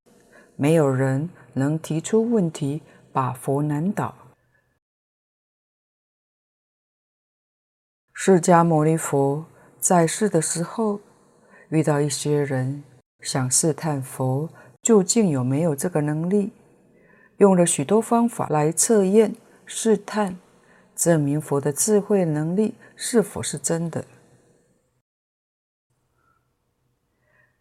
[0.56, 2.82] 没有人能提出问题，
[3.14, 4.16] 把佛难倒。
[8.20, 9.46] 释迦牟尼佛
[9.80, 11.00] 在世的时候，
[11.70, 12.84] 遇到一些人。
[13.22, 14.50] 想试探佛
[14.82, 16.52] 究竟有没有这个能力，
[17.38, 19.36] 用了许多方法来测验、
[19.68, 20.36] 试探，
[20.96, 24.04] 证明佛的智慧能力是否是真的。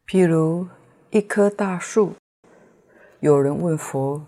[0.07, 0.66] 譬如
[1.11, 2.14] 一棵大树，
[3.20, 4.24] 有人问佛：“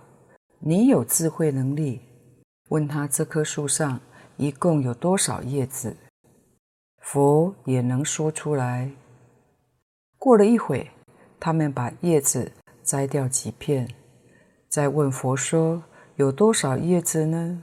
[0.61, 2.03] 你有智慧能力？”
[2.69, 3.99] 问他这棵树上
[4.37, 5.97] 一共有多少叶子，
[7.11, 8.91] 佛也能说出来。
[10.19, 10.91] 过了一会。
[11.41, 12.53] 他们把叶子
[12.83, 13.89] 摘掉几片，
[14.69, 15.85] 再问佛说
[16.17, 17.63] ：“有多少叶子呢？”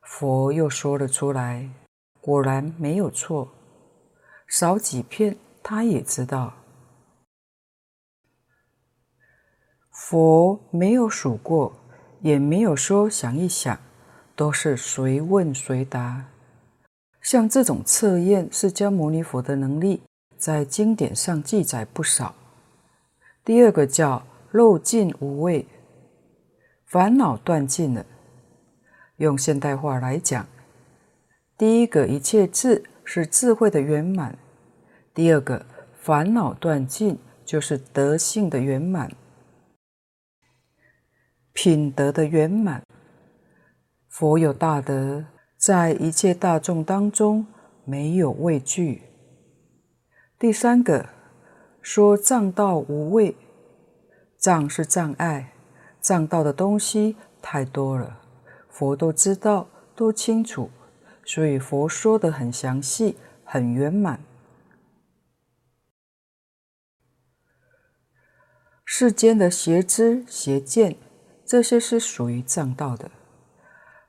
[0.00, 1.68] 佛又说了出来，
[2.20, 3.52] 果然没有错，
[4.46, 6.54] 少几片他也知道。
[9.90, 11.74] 佛没有数过，
[12.20, 13.76] 也没有说想一想，
[14.36, 16.24] 都是随问随答。
[17.22, 20.02] 像这种测验释迦牟尼佛的能力。
[20.38, 22.32] 在经典上记载不少。
[23.44, 25.66] 第二个叫漏尽无畏，
[26.86, 28.06] 烦恼断尽了。
[29.16, 30.46] 用现代话来讲，
[31.56, 34.38] 第一个一切智是智慧的圆满，
[35.12, 35.66] 第二个
[36.00, 39.10] 烦恼断尽就是德性的圆满，
[41.52, 42.84] 品德的圆满。
[44.08, 45.24] 佛有大德，
[45.58, 47.44] 在一切大众当中
[47.84, 49.02] 没有畏惧。
[50.38, 51.08] 第三个
[51.82, 53.34] 说障道无畏，
[54.38, 55.52] 障是障碍，
[56.00, 58.20] 障道的东西太多了，
[58.68, 60.70] 佛都知道，都清楚，
[61.24, 64.20] 所以佛说的很详细，很圆满。
[68.84, 70.96] 世间的邪知邪见，
[71.44, 73.10] 这些是属于障道的。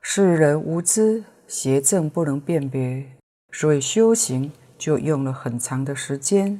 [0.00, 3.18] 世人无知，邪正不能辨别，
[3.50, 4.50] 所以修行。
[4.78, 6.58] 就用了很长的时间，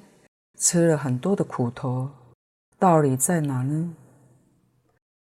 [0.59, 2.11] 吃了很多的苦头，
[2.79, 3.95] 道理在哪呢？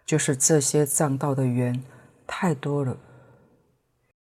[0.05, 1.83] 就是这些障道的缘
[2.25, 2.95] 太多了，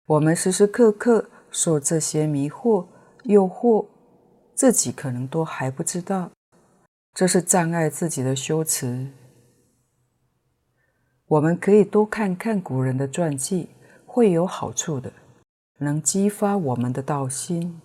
[0.07, 2.87] 我们时时刻刻受这些迷惑
[3.25, 3.85] 诱惑，
[4.55, 6.31] 自己可能都还不知道，
[7.13, 9.11] 这是障碍自己的修持。
[11.27, 13.69] 我们可以多看看古人的传记，
[14.07, 15.13] 会有好处的，
[15.79, 17.81] 能激发我们的道心。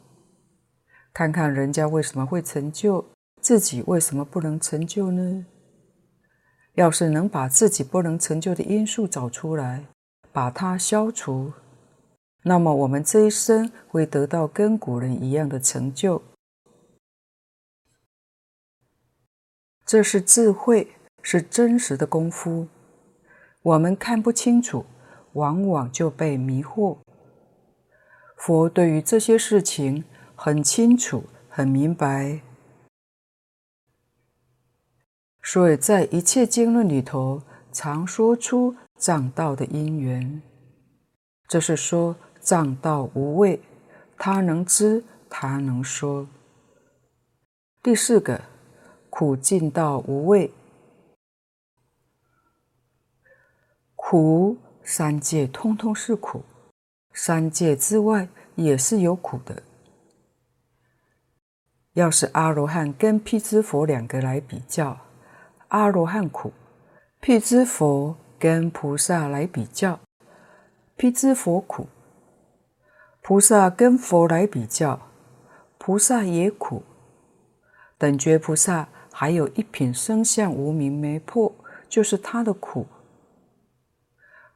[1.13, 3.05] 看看人家为什么会成就，
[3.41, 5.45] 自己为什么不能成就呢？
[6.75, 9.87] 要是能把自己不能成就的因素找出来，
[10.33, 11.53] 把它消除，
[12.45, 16.23] 那么我们这一生会得到跟古人一样的成就。
[19.85, 22.69] 这是智慧，是真实的功夫。
[23.63, 24.87] 我们看不清楚，
[25.33, 26.99] 往往就被迷惑。
[28.41, 30.03] 佛对于这些事情
[30.35, 32.41] 很清楚、很明白，
[35.43, 40.41] 所以在一切经论里头，常说出藏道的因缘。
[41.49, 43.61] 这是说藏道无畏，
[44.17, 46.27] 他能知，他能说。
[47.83, 48.41] 第四个。
[49.13, 50.51] 苦尽道无畏，
[53.97, 56.45] 苦三界通通是苦，
[57.13, 59.63] 三界之外也是有苦的。
[61.95, 64.99] 要是阿罗汉跟辟支佛两个来比较，
[65.69, 66.51] 阿罗汉苦；
[67.21, 70.01] 辟支佛跟菩萨来比较，
[70.97, 71.87] 辟支佛苦；
[73.21, 75.09] 菩萨跟佛来比较，
[75.79, 76.83] 菩萨也苦。
[77.99, 78.89] 等觉菩萨。
[79.13, 81.53] 还有一品生相无明没破，
[81.91, 82.87] 就是他的苦。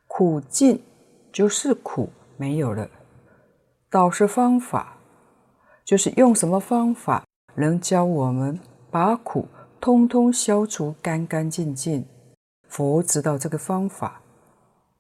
[0.07, 0.83] 苦尽
[1.31, 2.89] 就是苦没有了。
[3.91, 4.99] 道是方法，
[5.85, 7.25] 就是用什么方法
[7.55, 8.59] 能教我们
[8.91, 9.47] 把苦
[9.81, 12.07] 通通消除干干净净。
[12.69, 14.21] 佛知道这个方法，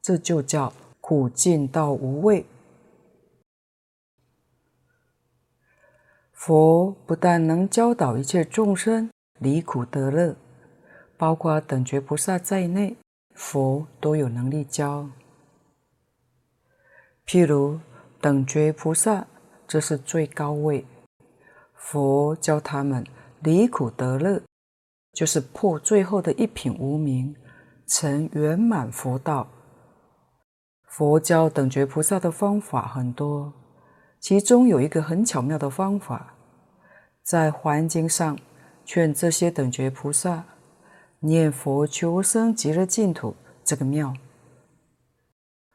[0.01, 2.47] 这就叫苦尽到无味。
[6.32, 9.11] 佛不但能教导一切众生。
[9.41, 10.37] 离苦得乐，
[11.16, 12.97] 包括等觉菩萨在内，
[13.35, 15.09] 佛都有能力教。
[17.27, 17.79] 譬如
[18.20, 19.27] 等觉菩萨，
[19.66, 20.85] 这是最高位，
[21.75, 23.05] 佛教他们
[23.41, 24.43] 离苦得乐，
[25.12, 27.35] 就是破最后的一品无明，
[27.87, 29.49] 成圆满佛道。
[30.87, 33.53] 佛教等觉菩萨的方法很多，
[34.20, 36.35] 其中有一个很巧妙的方法，
[37.22, 38.39] 在环境上。
[38.87, 40.45] 劝这些等觉菩萨
[41.20, 44.12] 念佛求生极乐净土，这个妙。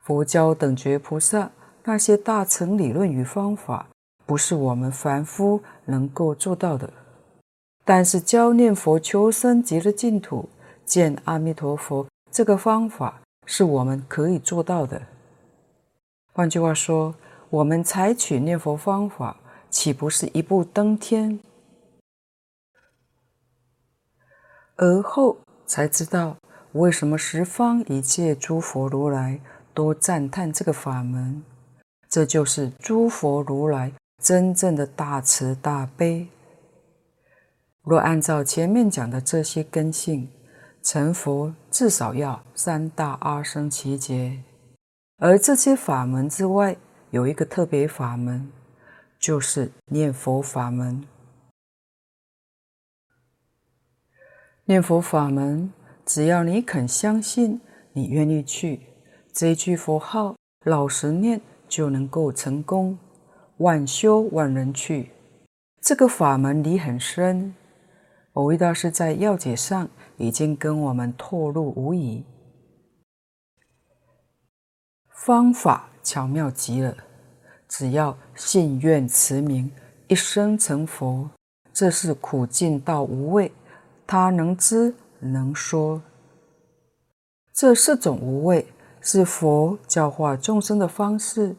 [0.10, 1.51] 佛教等觉菩萨
[1.84, 3.86] 那些大乘理论与方法，
[4.26, 6.91] 不是我们凡夫能够做到的。
[7.86, 10.49] 但是教念佛求生极乐净土，
[10.84, 14.99] 见阿弥陀佛，这个方法是我们可以做到的。
[16.34, 17.14] 换句话说，
[17.51, 19.38] 我们采取念佛方法，
[19.70, 21.39] 岂不是一步登天？
[24.76, 25.38] 而后
[25.68, 26.38] 才知道，
[26.72, 29.39] 为什么十方一切诸佛如来
[29.80, 31.42] 都赞叹这个法门。
[32.10, 36.28] 这就是诸佛如来真正的大慈大悲。
[37.84, 40.30] 若按照前面讲的这些根性，
[40.82, 44.44] 成佛至少要三大阿僧祇劫。
[45.16, 46.76] 而这些法门之外，
[47.12, 48.52] 有一个特别法门，
[49.18, 51.08] 就是念佛法门。
[54.66, 55.72] 念佛法门，
[56.06, 57.62] 只要你肯相信，
[57.94, 58.82] 你愿意去，
[59.40, 60.36] 这一句佛号
[60.66, 63.00] 老实念就能够成功。
[63.60, 65.12] 晚修晚人去，
[65.80, 67.56] 这个法门理很深。
[68.34, 69.88] 蕅益大师在要解上
[70.18, 72.26] 已经跟我们透露无遗，
[75.08, 76.94] 方法巧妙极了。
[77.70, 79.72] 只要信愿持名，
[80.10, 81.30] 一生成佛，
[81.72, 83.54] 这是苦尽到无畏。
[84.06, 86.02] 他能知能说，
[87.54, 88.68] 这四种无畏
[89.12, 91.55] 是佛教化众生的方式。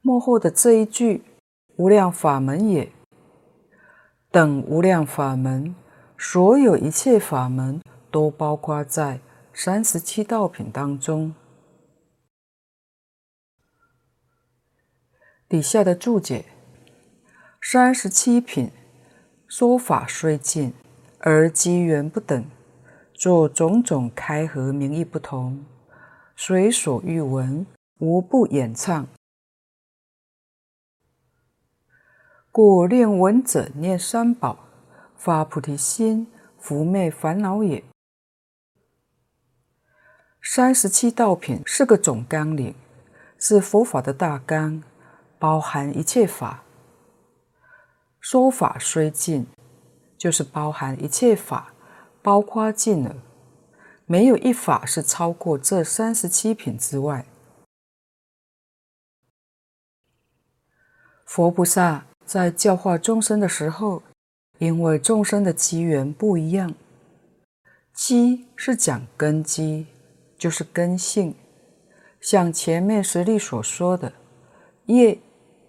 [0.00, 1.22] 末后的这一句
[1.76, 2.90] “无量法门也”，
[4.32, 5.74] 等无量法门，
[6.16, 9.20] 所有一切法门都包括在
[9.52, 11.34] 三十七道品当中。
[15.46, 16.46] 底下的注解：
[17.60, 18.70] 三十七品。
[19.46, 20.72] 说法虽尽，
[21.18, 22.42] 而机缘不等，
[23.20, 25.62] 作种种开合名义不同，
[26.34, 27.66] 随所欲闻，
[27.98, 29.06] 无不演唱。
[32.50, 34.60] 故令闻者念三宝，
[35.18, 37.84] 发菩提心，伏灭烦恼也。
[40.40, 42.74] 三十七道品是个总纲领，
[43.38, 44.82] 是佛法的大纲，
[45.38, 46.62] 包含一切法。
[48.18, 49.46] 说法虽尽，
[50.16, 51.74] 就是包含一切法，
[52.22, 53.16] 包括尽了。
[54.06, 57.24] 没有一法是超过这三十七品之外。
[61.24, 64.02] 佛菩萨在教化众生的时候，
[64.58, 66.74] 因为众生的机缘不一样，
[67.94, 69.86] 机是讲根基，
[70.36, 71.36] 就是根性，
[72.20, 74.12] 像前面实例所说的
[74.86, 75.16] 业、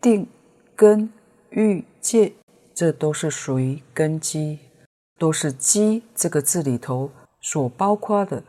[0.02, 0.28] 定、
[0.76, 1.14] 根、
[1.52, 2.34] 欲、界，
[2.74, 4.58] 这都是属于根基，
[5.22, 8.42] 都是“机”这个字里头所包括的。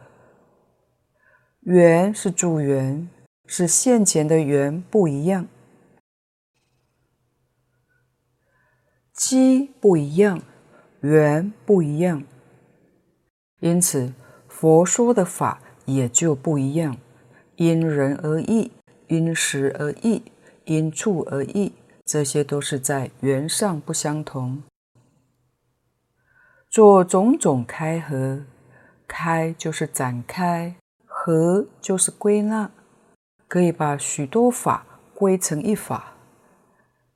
[1.60, 3.10] 缘是助缘，
[3.44, 5.46] 是现前的缘不一样，
[9.12, 10.42] 机不一样，
[11.02, 12.24] 缘不一样，
[13.60, 14.14] 因此
[14.48, 16.96] 佛说的法也就不一样，
[17.56, 18.72] 因人而异，
[19.08, 20.22] 因时而异，
[20.64, 21.74] 因处而异。
[22.06, 24.62] 这些都是在缘上不相同，
[26.72, 28.40] 做种种开合，
[29.06, 32.70] 开就是展开，合就是归纳，
[33.46, 36.14] 可以把许多法归成一法，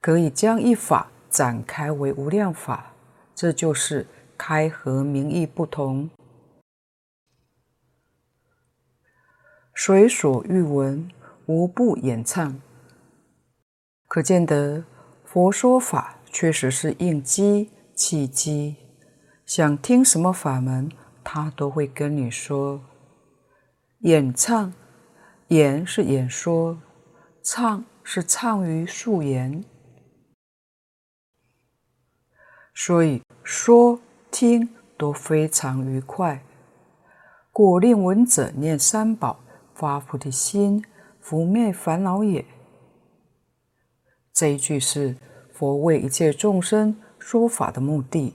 [0.03, 2.93] 可以将一法展开为无量法，
[3.35, 6.11] 这就是开合名义不同。
[9.75, 11.11] 随所欲闻，
[11.47, 12.61] 无不演唱。
[14.07, 14.85] 可见得
[15.25, 18.77] 佛说法确实是应机契机，
[19.47, 20.91] 想听什么法门，
[21.23, 22.81] 他都会跟你说。
[24.01, 24.73] 演唱，
[25.49, 26.77] 演是演说，
[27.45, 29.65] 唱是唱于素言，
[32.75, 34.01] 所以说
[34.33, 34.69] 听
[34.99, 36.43] 都非常愉快。
[37.53, 39.39] 故令闻者念三宝，
[39.73, 40.85] 发菩提心，
[41.21, 42.45] 拂灭烦恼也。
[44.33, 45.17] 这一句是
[45.55, 48.35] 佛为一切众生说法的目的。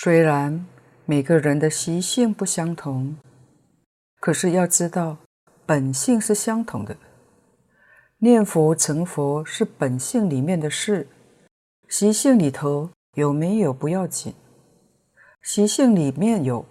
[0.00, 0.64] 虽然
[1.06, 3.16] 每个人的习性不相同，
[4.20, 5.16] 可是要知道
[5.66, 6.96] 本性是相同的。
[8.18, 11.08] 念佛成佛是本性里面的事，
[11.88, 14.32] 习性里头有没有不要紧，
[15.42, 16.64] 习性里面有，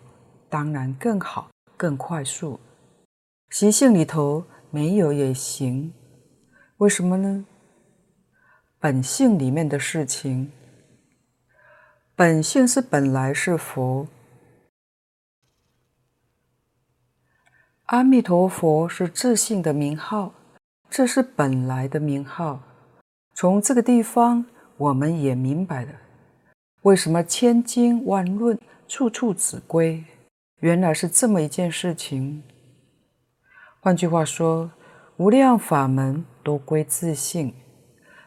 [0.48, 2.58] 当然更好，更快速。
[3.50, 4.42] 习性里头。
[4.70, 5.94] 没有也行，
[6.78, 7.46] 为什么呢？
[8.80, 10.52] 本性里面的事情，
[12.20, 14.08] 本性是本来是佛，
[17.86, 20.34] 阿弥陀佛是自性的名号，
[20.90, 22.64] 这是本来的名号。
[23.36, 24.44] 从这个地方，
[24.78, 25.92] 我们也明白了，
[26.82, 30.04] 为什么千经万论处处指归，
[30.62, 32.42] 原来是这么一件事情。
[33.80, 34.72] 换句话说，
[35.18, 37.54] 无量法门都归自性，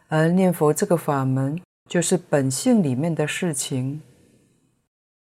[0.06, 1.60] 而念佛这个法门
[1.90, 4.00] 就是本性里面的事情。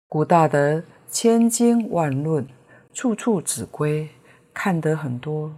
[0.09, 2.45] 古大德千经万论，
[2.93, 4.09] 处处指归，
[4.53, 5.55] 看得很多，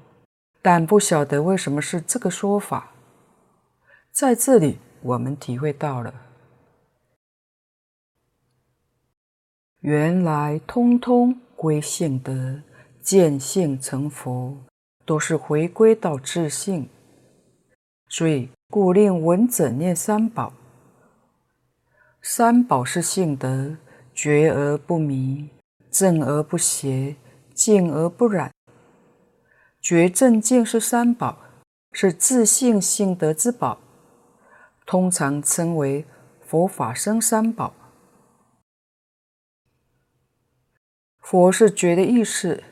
[0.62, 2.92] 但不晓得为什么是这个说法。
[4.12, 6.14] 在这里，我们体会到了，
[9.80, 12.62] 原来通通归性德。
[13.02, 14.56] 见性成佛，
[15.06, 16.88] 都是回归到自性，
[18.08, 20.54] 所以故令闻者念三宝。
[22.26, 23.76] 三宝是性德，
[24.16, 25.50] 觉而不迷，
[25.92, 27.18] 正而不邪，
[27.54, 28.50] 净而不染。
[29.82, 31.38] 觉正净是三宝，
[31.92, 33.78] 是自性性德之宝，
[34.86, 36.06] 通常称为
[36.40, 37.74] 佛法僧三宝。
[41.20, 42.64] 佛是觉的意思。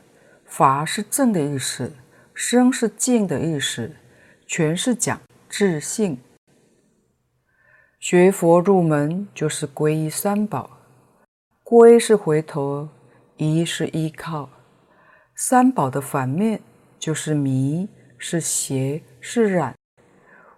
[0.46, 1.92] 法是正的意思，
[2.34, 3.96] 僧是净的意思，
[4.46, 6.18] 全是讲自性。
[8.02, 10.68] 学佛入门就是皈依三宝，
[11.62, 12.88] 皈是回头，
[13.36, 14.50] 依是依靠。
[15.36, 16.60] 三宝的反面
[16.98, 17.88] 就是迷，
[18.18, 19.76] 是邪，是染。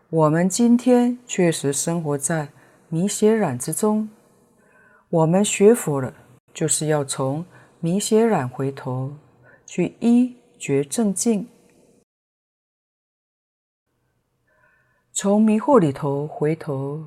[0.08, 2.48] 我们今天确实生活在
[2.88, 4.08] 迷邪染之中。
[5.10, 6.14] 我们学佛了，
[6.54, 7.44] 就是要从
[7.78, 9.12] 迷邪染回头。
[9.66, 11.46] 去依觉正净，
[15.12, 17.06] 从迷惑里头回头，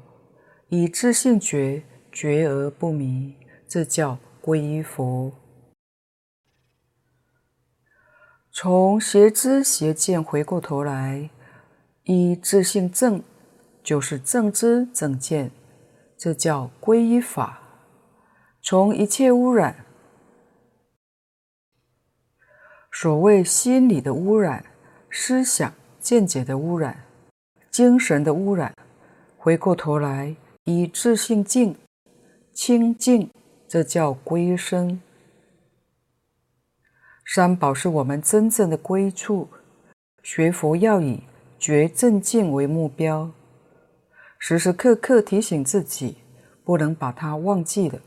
[0.69, 3.35] 以自性觉，觉而不迷，
[3.67, 5.31] 这叫皈依佛。
[8.51, 11.29] 从邪知邪见回过头来，
[12.03, 13.23] 以自性正，
[13.81, 15.51] 就是正知正见，
[16.17, 17.61] 这叫皈依法。
[18.61, 19.85] 从一切污染。
[22.91, 24.65] 所谓心理的污染、
[25.09, 27.05] 思想见解的污染、
[27.69, 28.73] 精神的污染，
[29.37, 30.35] 回过头来
[30.69, 31.77] 以自性净，
[32.51, 33.31] 清净，
[33.69, 35.01] 这叫归身。
[37.25, 39.47] 三宝是我们真正的归处。
[40.21, 41.23] 学佛要以
[41.57, 43.31] 觉正净为目标，
[44.37, 46.17] 时时刻刻提醒自己，
[46.65, 48.01] 不能把它忘记了。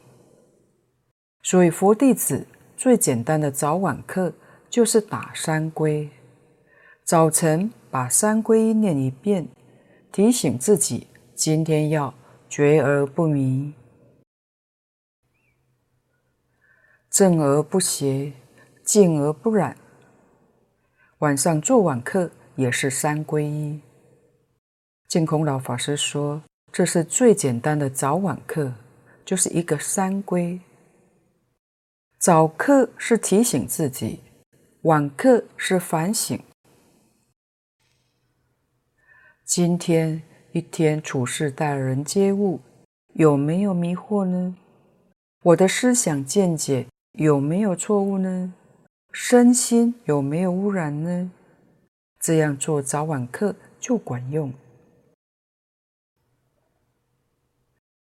[1.43, 2.47] 所以佛弟子
[2.77, 4.35] 最简单的早晚课
[4.69, 6.11] 就是打三归。
[7.05, 9.49] 早晨把三归念一遍，
[10.13, 12.13] 提醒自己今天要
[12.51, 13.72] 觉而不迷，
[17.09, 18.32] 正而不邪，
[18.82, 19.76] 净而不染。
[21.18, 23.80] 晚上做晚课也是三归一。
[25.07, 26.42] 净空老法师说，
[26.72, 28.74] 这是最简单的早晚课，
[29.24, 30.61] 就是一个三归。
[32.18, 34.18] 早课是提醒自己，
[34.82, 36.36] 晚课是反省。
[39.44, 40.20] 今天
[40.53, 42.61] 一天处事待人接物，
[43.14, 44.57] 有没有迷惑呢？
[45.42, 48.53] 我的思想见解有没有错误呢？
[49.12, 51.30] 身心有没有污染呢？
[52.18, 54.53] 这样做早晚课就管用。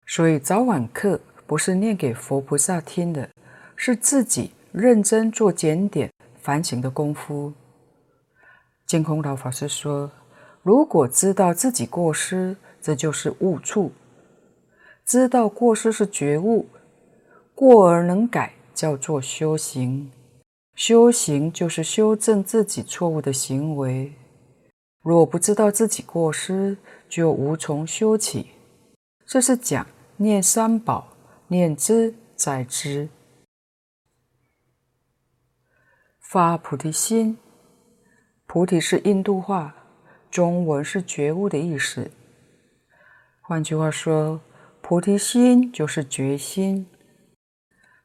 [0.07, 3.29] 所以早晚课不是念给佛菩萨听的，
[3.75, 6.09] 是自己认真做检点
[6.41, 7.53] 反省的功夫。
[8.86, 10.11] 净空老法师说，
[10.64, 13.91] 如果知道自己过失，这就是悟处；
[15.05, 16.68] 知道过失是觉悟，
[17.55, 20.12] 过而能改，叫做修行。
[20.76, 24.14] 修行就是修正自己错误的行为。
[25.01, 26.78] 若不知道自己过失，
[27.09, 28.51] 就无从修起。
[29.26, 29.86] 这是讲
[30.18, 31.07] 念三宝，
[31.47, 33.09] 念兹在兹，
[36.20, 37.38] 发菩提心。
[38.45, 39.76] 菩提是印度话，
[40.32, 42.09] 中文是觉悟的意思。
[43.41, 44.41] 换句话说，
[44.82, 46.88] 菩提心就是觉心。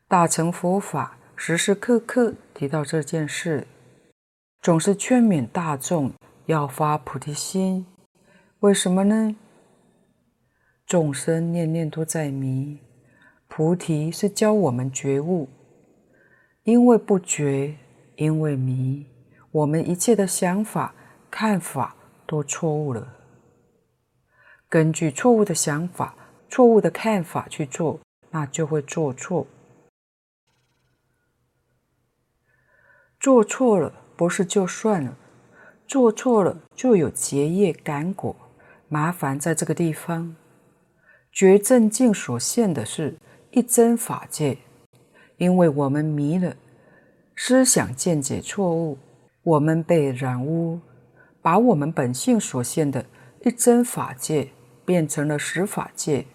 [0.07, 1.17] 大乘佛法。
[1.39, 3.67] 时时刻刻提到这件事，
[4.63, 6.11] 总是劝勉大众
[6.47, 7.85] 要发菩提心。
[8.61, 9.37] 为什么呢？
[10.87, 12.79] 众生念念都在迷，
[13.49, 15.51] 菩提是教我们觉悟。
[16.63, 17.77] 因为不觉，
[18.17, 19.05] 因为迷，
[19.51, 20.95] 我们一切的想法、
[21.31, 21.96] 看法
[22.27, 23.15] 都错误了。
[24.69, 26.15] 根据错误的想法、
[26.49, 28.01] 错误的看法去做，
[28.31, 29.47] 那就会做错。
[33.19, 35.17] 做错了不是就算了，
[35.87, 38.35] 做错了就有结业感果，
[38.89, 40.37] 麻烦在这个地方。
[41.33, 43.17] 觉正境所现的是
[43.51, 44.59] 一真法界，
[45.37, 46.57] 因为我们迷了，
[47.37, 48.99] 思想见解错误，
[49.43, 50.81] 我们被染污，
[51.47, 53.07] 把我们本性所现的
[53.45, 54.51] 一真法界
[54.85, 56.27] 变成了十法界。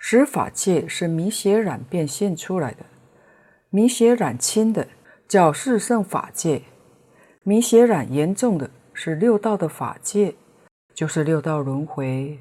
[0.00, 2.86] 十法界是迷邪染变现出来的。
[3.70, 4.88] 迷邪染轻的
[5.28, 6.64] 叫四圣法界，
[7.44, 10.34] 迷邪染严重的是六道的法界，
[10.92, 12.40] 就是六道轮回。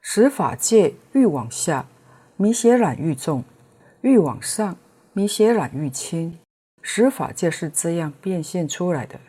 [0.00, 1.88] 十法界愈往下，
[2.36, 3.42] 迷邪染愈重；
[4.02, 4.76] 愈往上，
[5.12, 6.38] 迷邪染愈轻。
[6.90, 9.20] 十法界是这样变现出来的，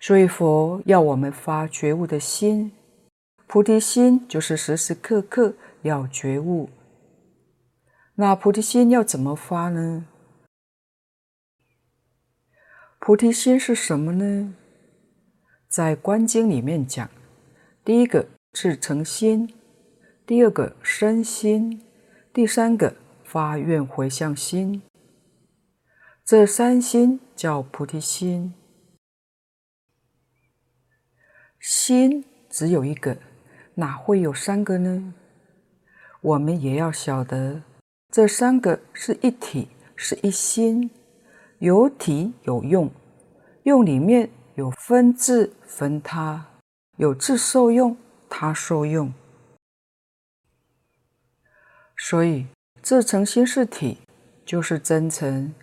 [0.00, 2.72] 所以佛要我们发觉悟的心，
[3.46, 6.70] 菩提心就是时时刻刻要觉悟。
[8.14, 10.06] 那菩提心要怎么发呢？
[12.98, 14.54] 菩提心是什么呢？
[15.68, 17.10] 在《观经》里面讲，
[17.84, 19.52] 第一个是诚心，
[20.26, 21.82] 第二个生心，
[22.32, 24.80] 第三个发愿回向心。
[26.30, 28.52] 这三心叫菩提心。
[31.58, 33.16] 心只有一个，
[33.76, 35.14] 哪会有三个呢？
[36.20, 37.62] 我们也要晓得。
[38.12, 40.90] 这三个是一体，是一心，
[41.60, 42.90] 有体有用，
[43.62, 46.46] 用里面有分自分他，
[46.98, 47.96] 有自受用，
[48.28, 49.10] 他受用。
[51.96, 52.46] 所以
[52.82, 53.96] 自诚心是体，
[54.44, 55.54] 就是真诚，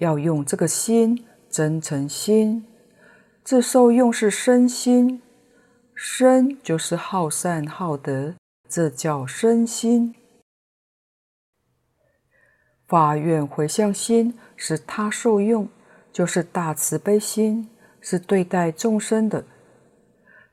[0.00, 2.62] 要用这个心，真诚心；
[3.44, 5.20] 自受用是身心，
[5.94, 8.34] 身就是好善好德，
[8.66, 10.14] 这叫身心。
[12.88, 15.68] 发愿回向心是他受用，
[16.10, 17.68] 就是大慈悲心，
[18.00, 19.44] 是对待众生的，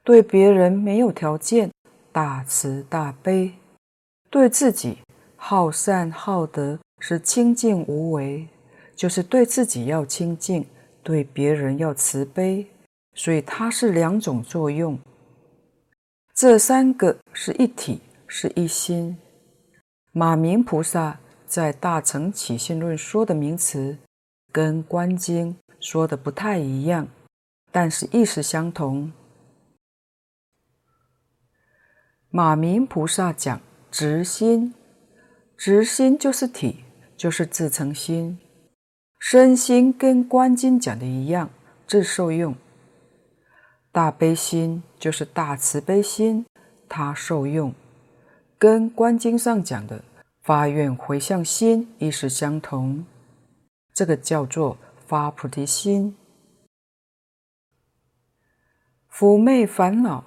[0.03, 1.71] 对别人没有条件，
[2.11, 3.53] 大慈大悲；
[4.29, 4.97] 对自己
[5.37, 8.47] 好善好德，是清净无为，
[8.97, 10.65] 就是对自己要清净，
[11.03, 12.67] 对别人要慈悲，
[13.13, 14.99] 所以它是两种作用。
[16.33, 19.15] 这三个是一体，是一心。
[20.11, 23.99] 马明菩萨在《大乘起信论》说的名词，
[24.51, 27.07] 跟《观经》说的不太一样，
[27.71, 29.11] 但是意思相同。
[32.31, 34.73] 马明菩萨讲直心，
[35.55, 36.83] 直心就是体，
[37.15, 38.39] 就是自成心。
[39.19, 41.49] 身心跟《观经》讲的一样，
[41.85, 42.55] 自受用。
[43.91, 46.45] 大悲心就是大慈悲心，
[46.87, 47.73] 它受用，
[48.57, 50.03] 跟《观经》上讲的。
[50.43, 53.05] 发愿回向心意识相同，
[53.93, 56.15] 这个叫做发菩提心。
[59.09, 60.23] 伏灭烦恼，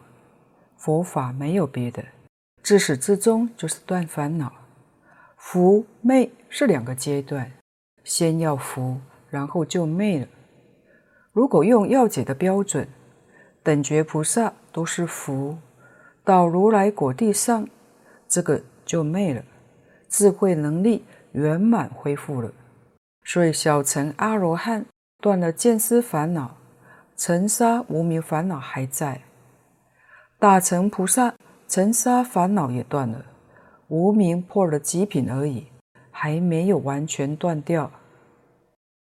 [0.76, 2.04] 佛法没有别的，
[2.62, 4.52] 自始至终就是断烦恼。
[5.38, 7.50] 伏灭是两个阶段，
[8.04, 8.98] 先要福，
[9.28, 10.26] 然后就昧了。
[11.32, 12.88] 如果用要解的标准，
[13.62, 15.58] 等觉菩萨都是福，
[16.24, 17.68] 到如来果地上，
[18.26, 19.42] 这个就昧了。
[20.08, 22.50] 智慧能力圆满恢复了，
[23.22, 24.84] 所以小乘阿罗汉
[25.20, 26.56] 断了见思烦恼，
[27.16, 29.20] 尘沙无明烦恼还在；
[30.40, 31.34] 大乘菩萨
[31.68, 33.24] 尘沙烦恼也断了，
[33.86, 35.68] 无明破了极品而已，
[36.22, 37.90] 还没有完全断掉。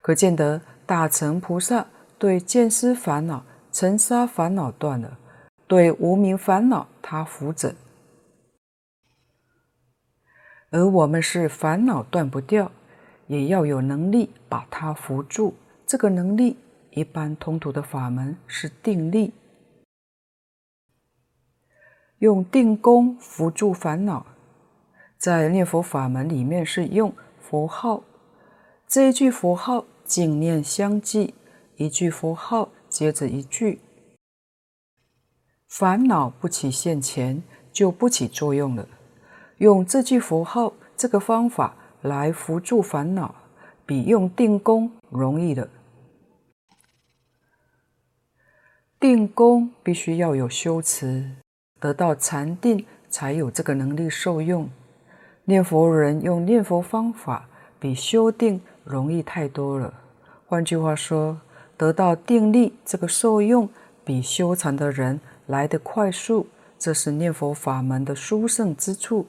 [0.02, 1.88] 可见得大乘菩萨
[2.20, 5.18] 对见思烦恼、尘沙烦恼断了，
[5.66, 7.74] 对无明烦恼他伏枕。
[10.72, 12.70] 而我们是烦恼断不掉，
[13.28, 15.56] 也要有能力把它扶住。
[15.88, 16.58] 这个能力，
[16.90, 19.34] 一般通途的法门是定力，
[22.18, 24.26] 用定功扶住烦恼。
[25.26, 28.04] 在念佛法门里面是用佛号，
[28.88, 31.34] 这一句佛号净念相继，
[31.78, 33.80] 一句佛号接着一句，
[35.68, 38.88] 烦恼不起现前，就不起作用了。
[39.58, 43.34] 用这句佛号这个方法来伏住烦恼，
[43.84, 45.68] 比用定功容易的。
[49.00, 51.32] 定功必须要有修持，
[51.80, 54.70] 得到禅定才有这个能力受用。
[55.46, 57.48] 念佛人用念佛方法
[57.80, 59.94] 比修定容易太多了。
[60.48, 61.40] 换句话说，
[61.78, 63.70] 得到定力这个受用
[64.04, 69.28] 比修禅的人来得快速，这是念佛法门的殊胜之处。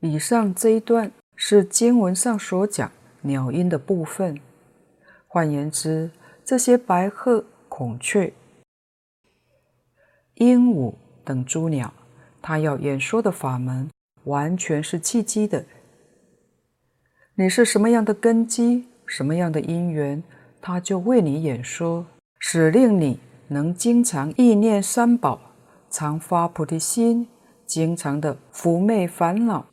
[0.00, 2.90] 以上这一段是经文上所讲
[3.22, 4.40] 鸟音的部分。
[5.26, 6.10] 换言之，
[6.44, 8.32] 这些白鹤、孔雀、
[10.34, 10.94] 鹦鹉
[11.24, 11.92] 等诸鸟，
[12.42, 13.88] 他要演说的法门，
[14.24, 15.64] 完全是契机的。
[17.34, 20.22] 你是什么样的根基，什么样的因缘，
[20.60, 22.06] 他就为你演说，
[22.38, 23.18] 使令你
[23.48, 25.40] 能经常意念三宝，
[25.90, 27.28] 常发菩提心，
[27.66, 29.66] 经常的伏灭烦恼。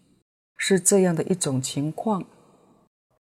[0.59, 2.23] 是这样的一种情况。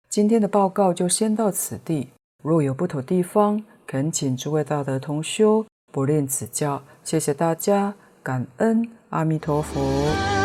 [0.08, 2.10] 今天的报告就先到此地。
[2.44, 6.80] 若有不妥地方，恳请诸位大德同修不吝指教。
[7.02, 10.37] 谢谢大家，感恩阿弥陀佛。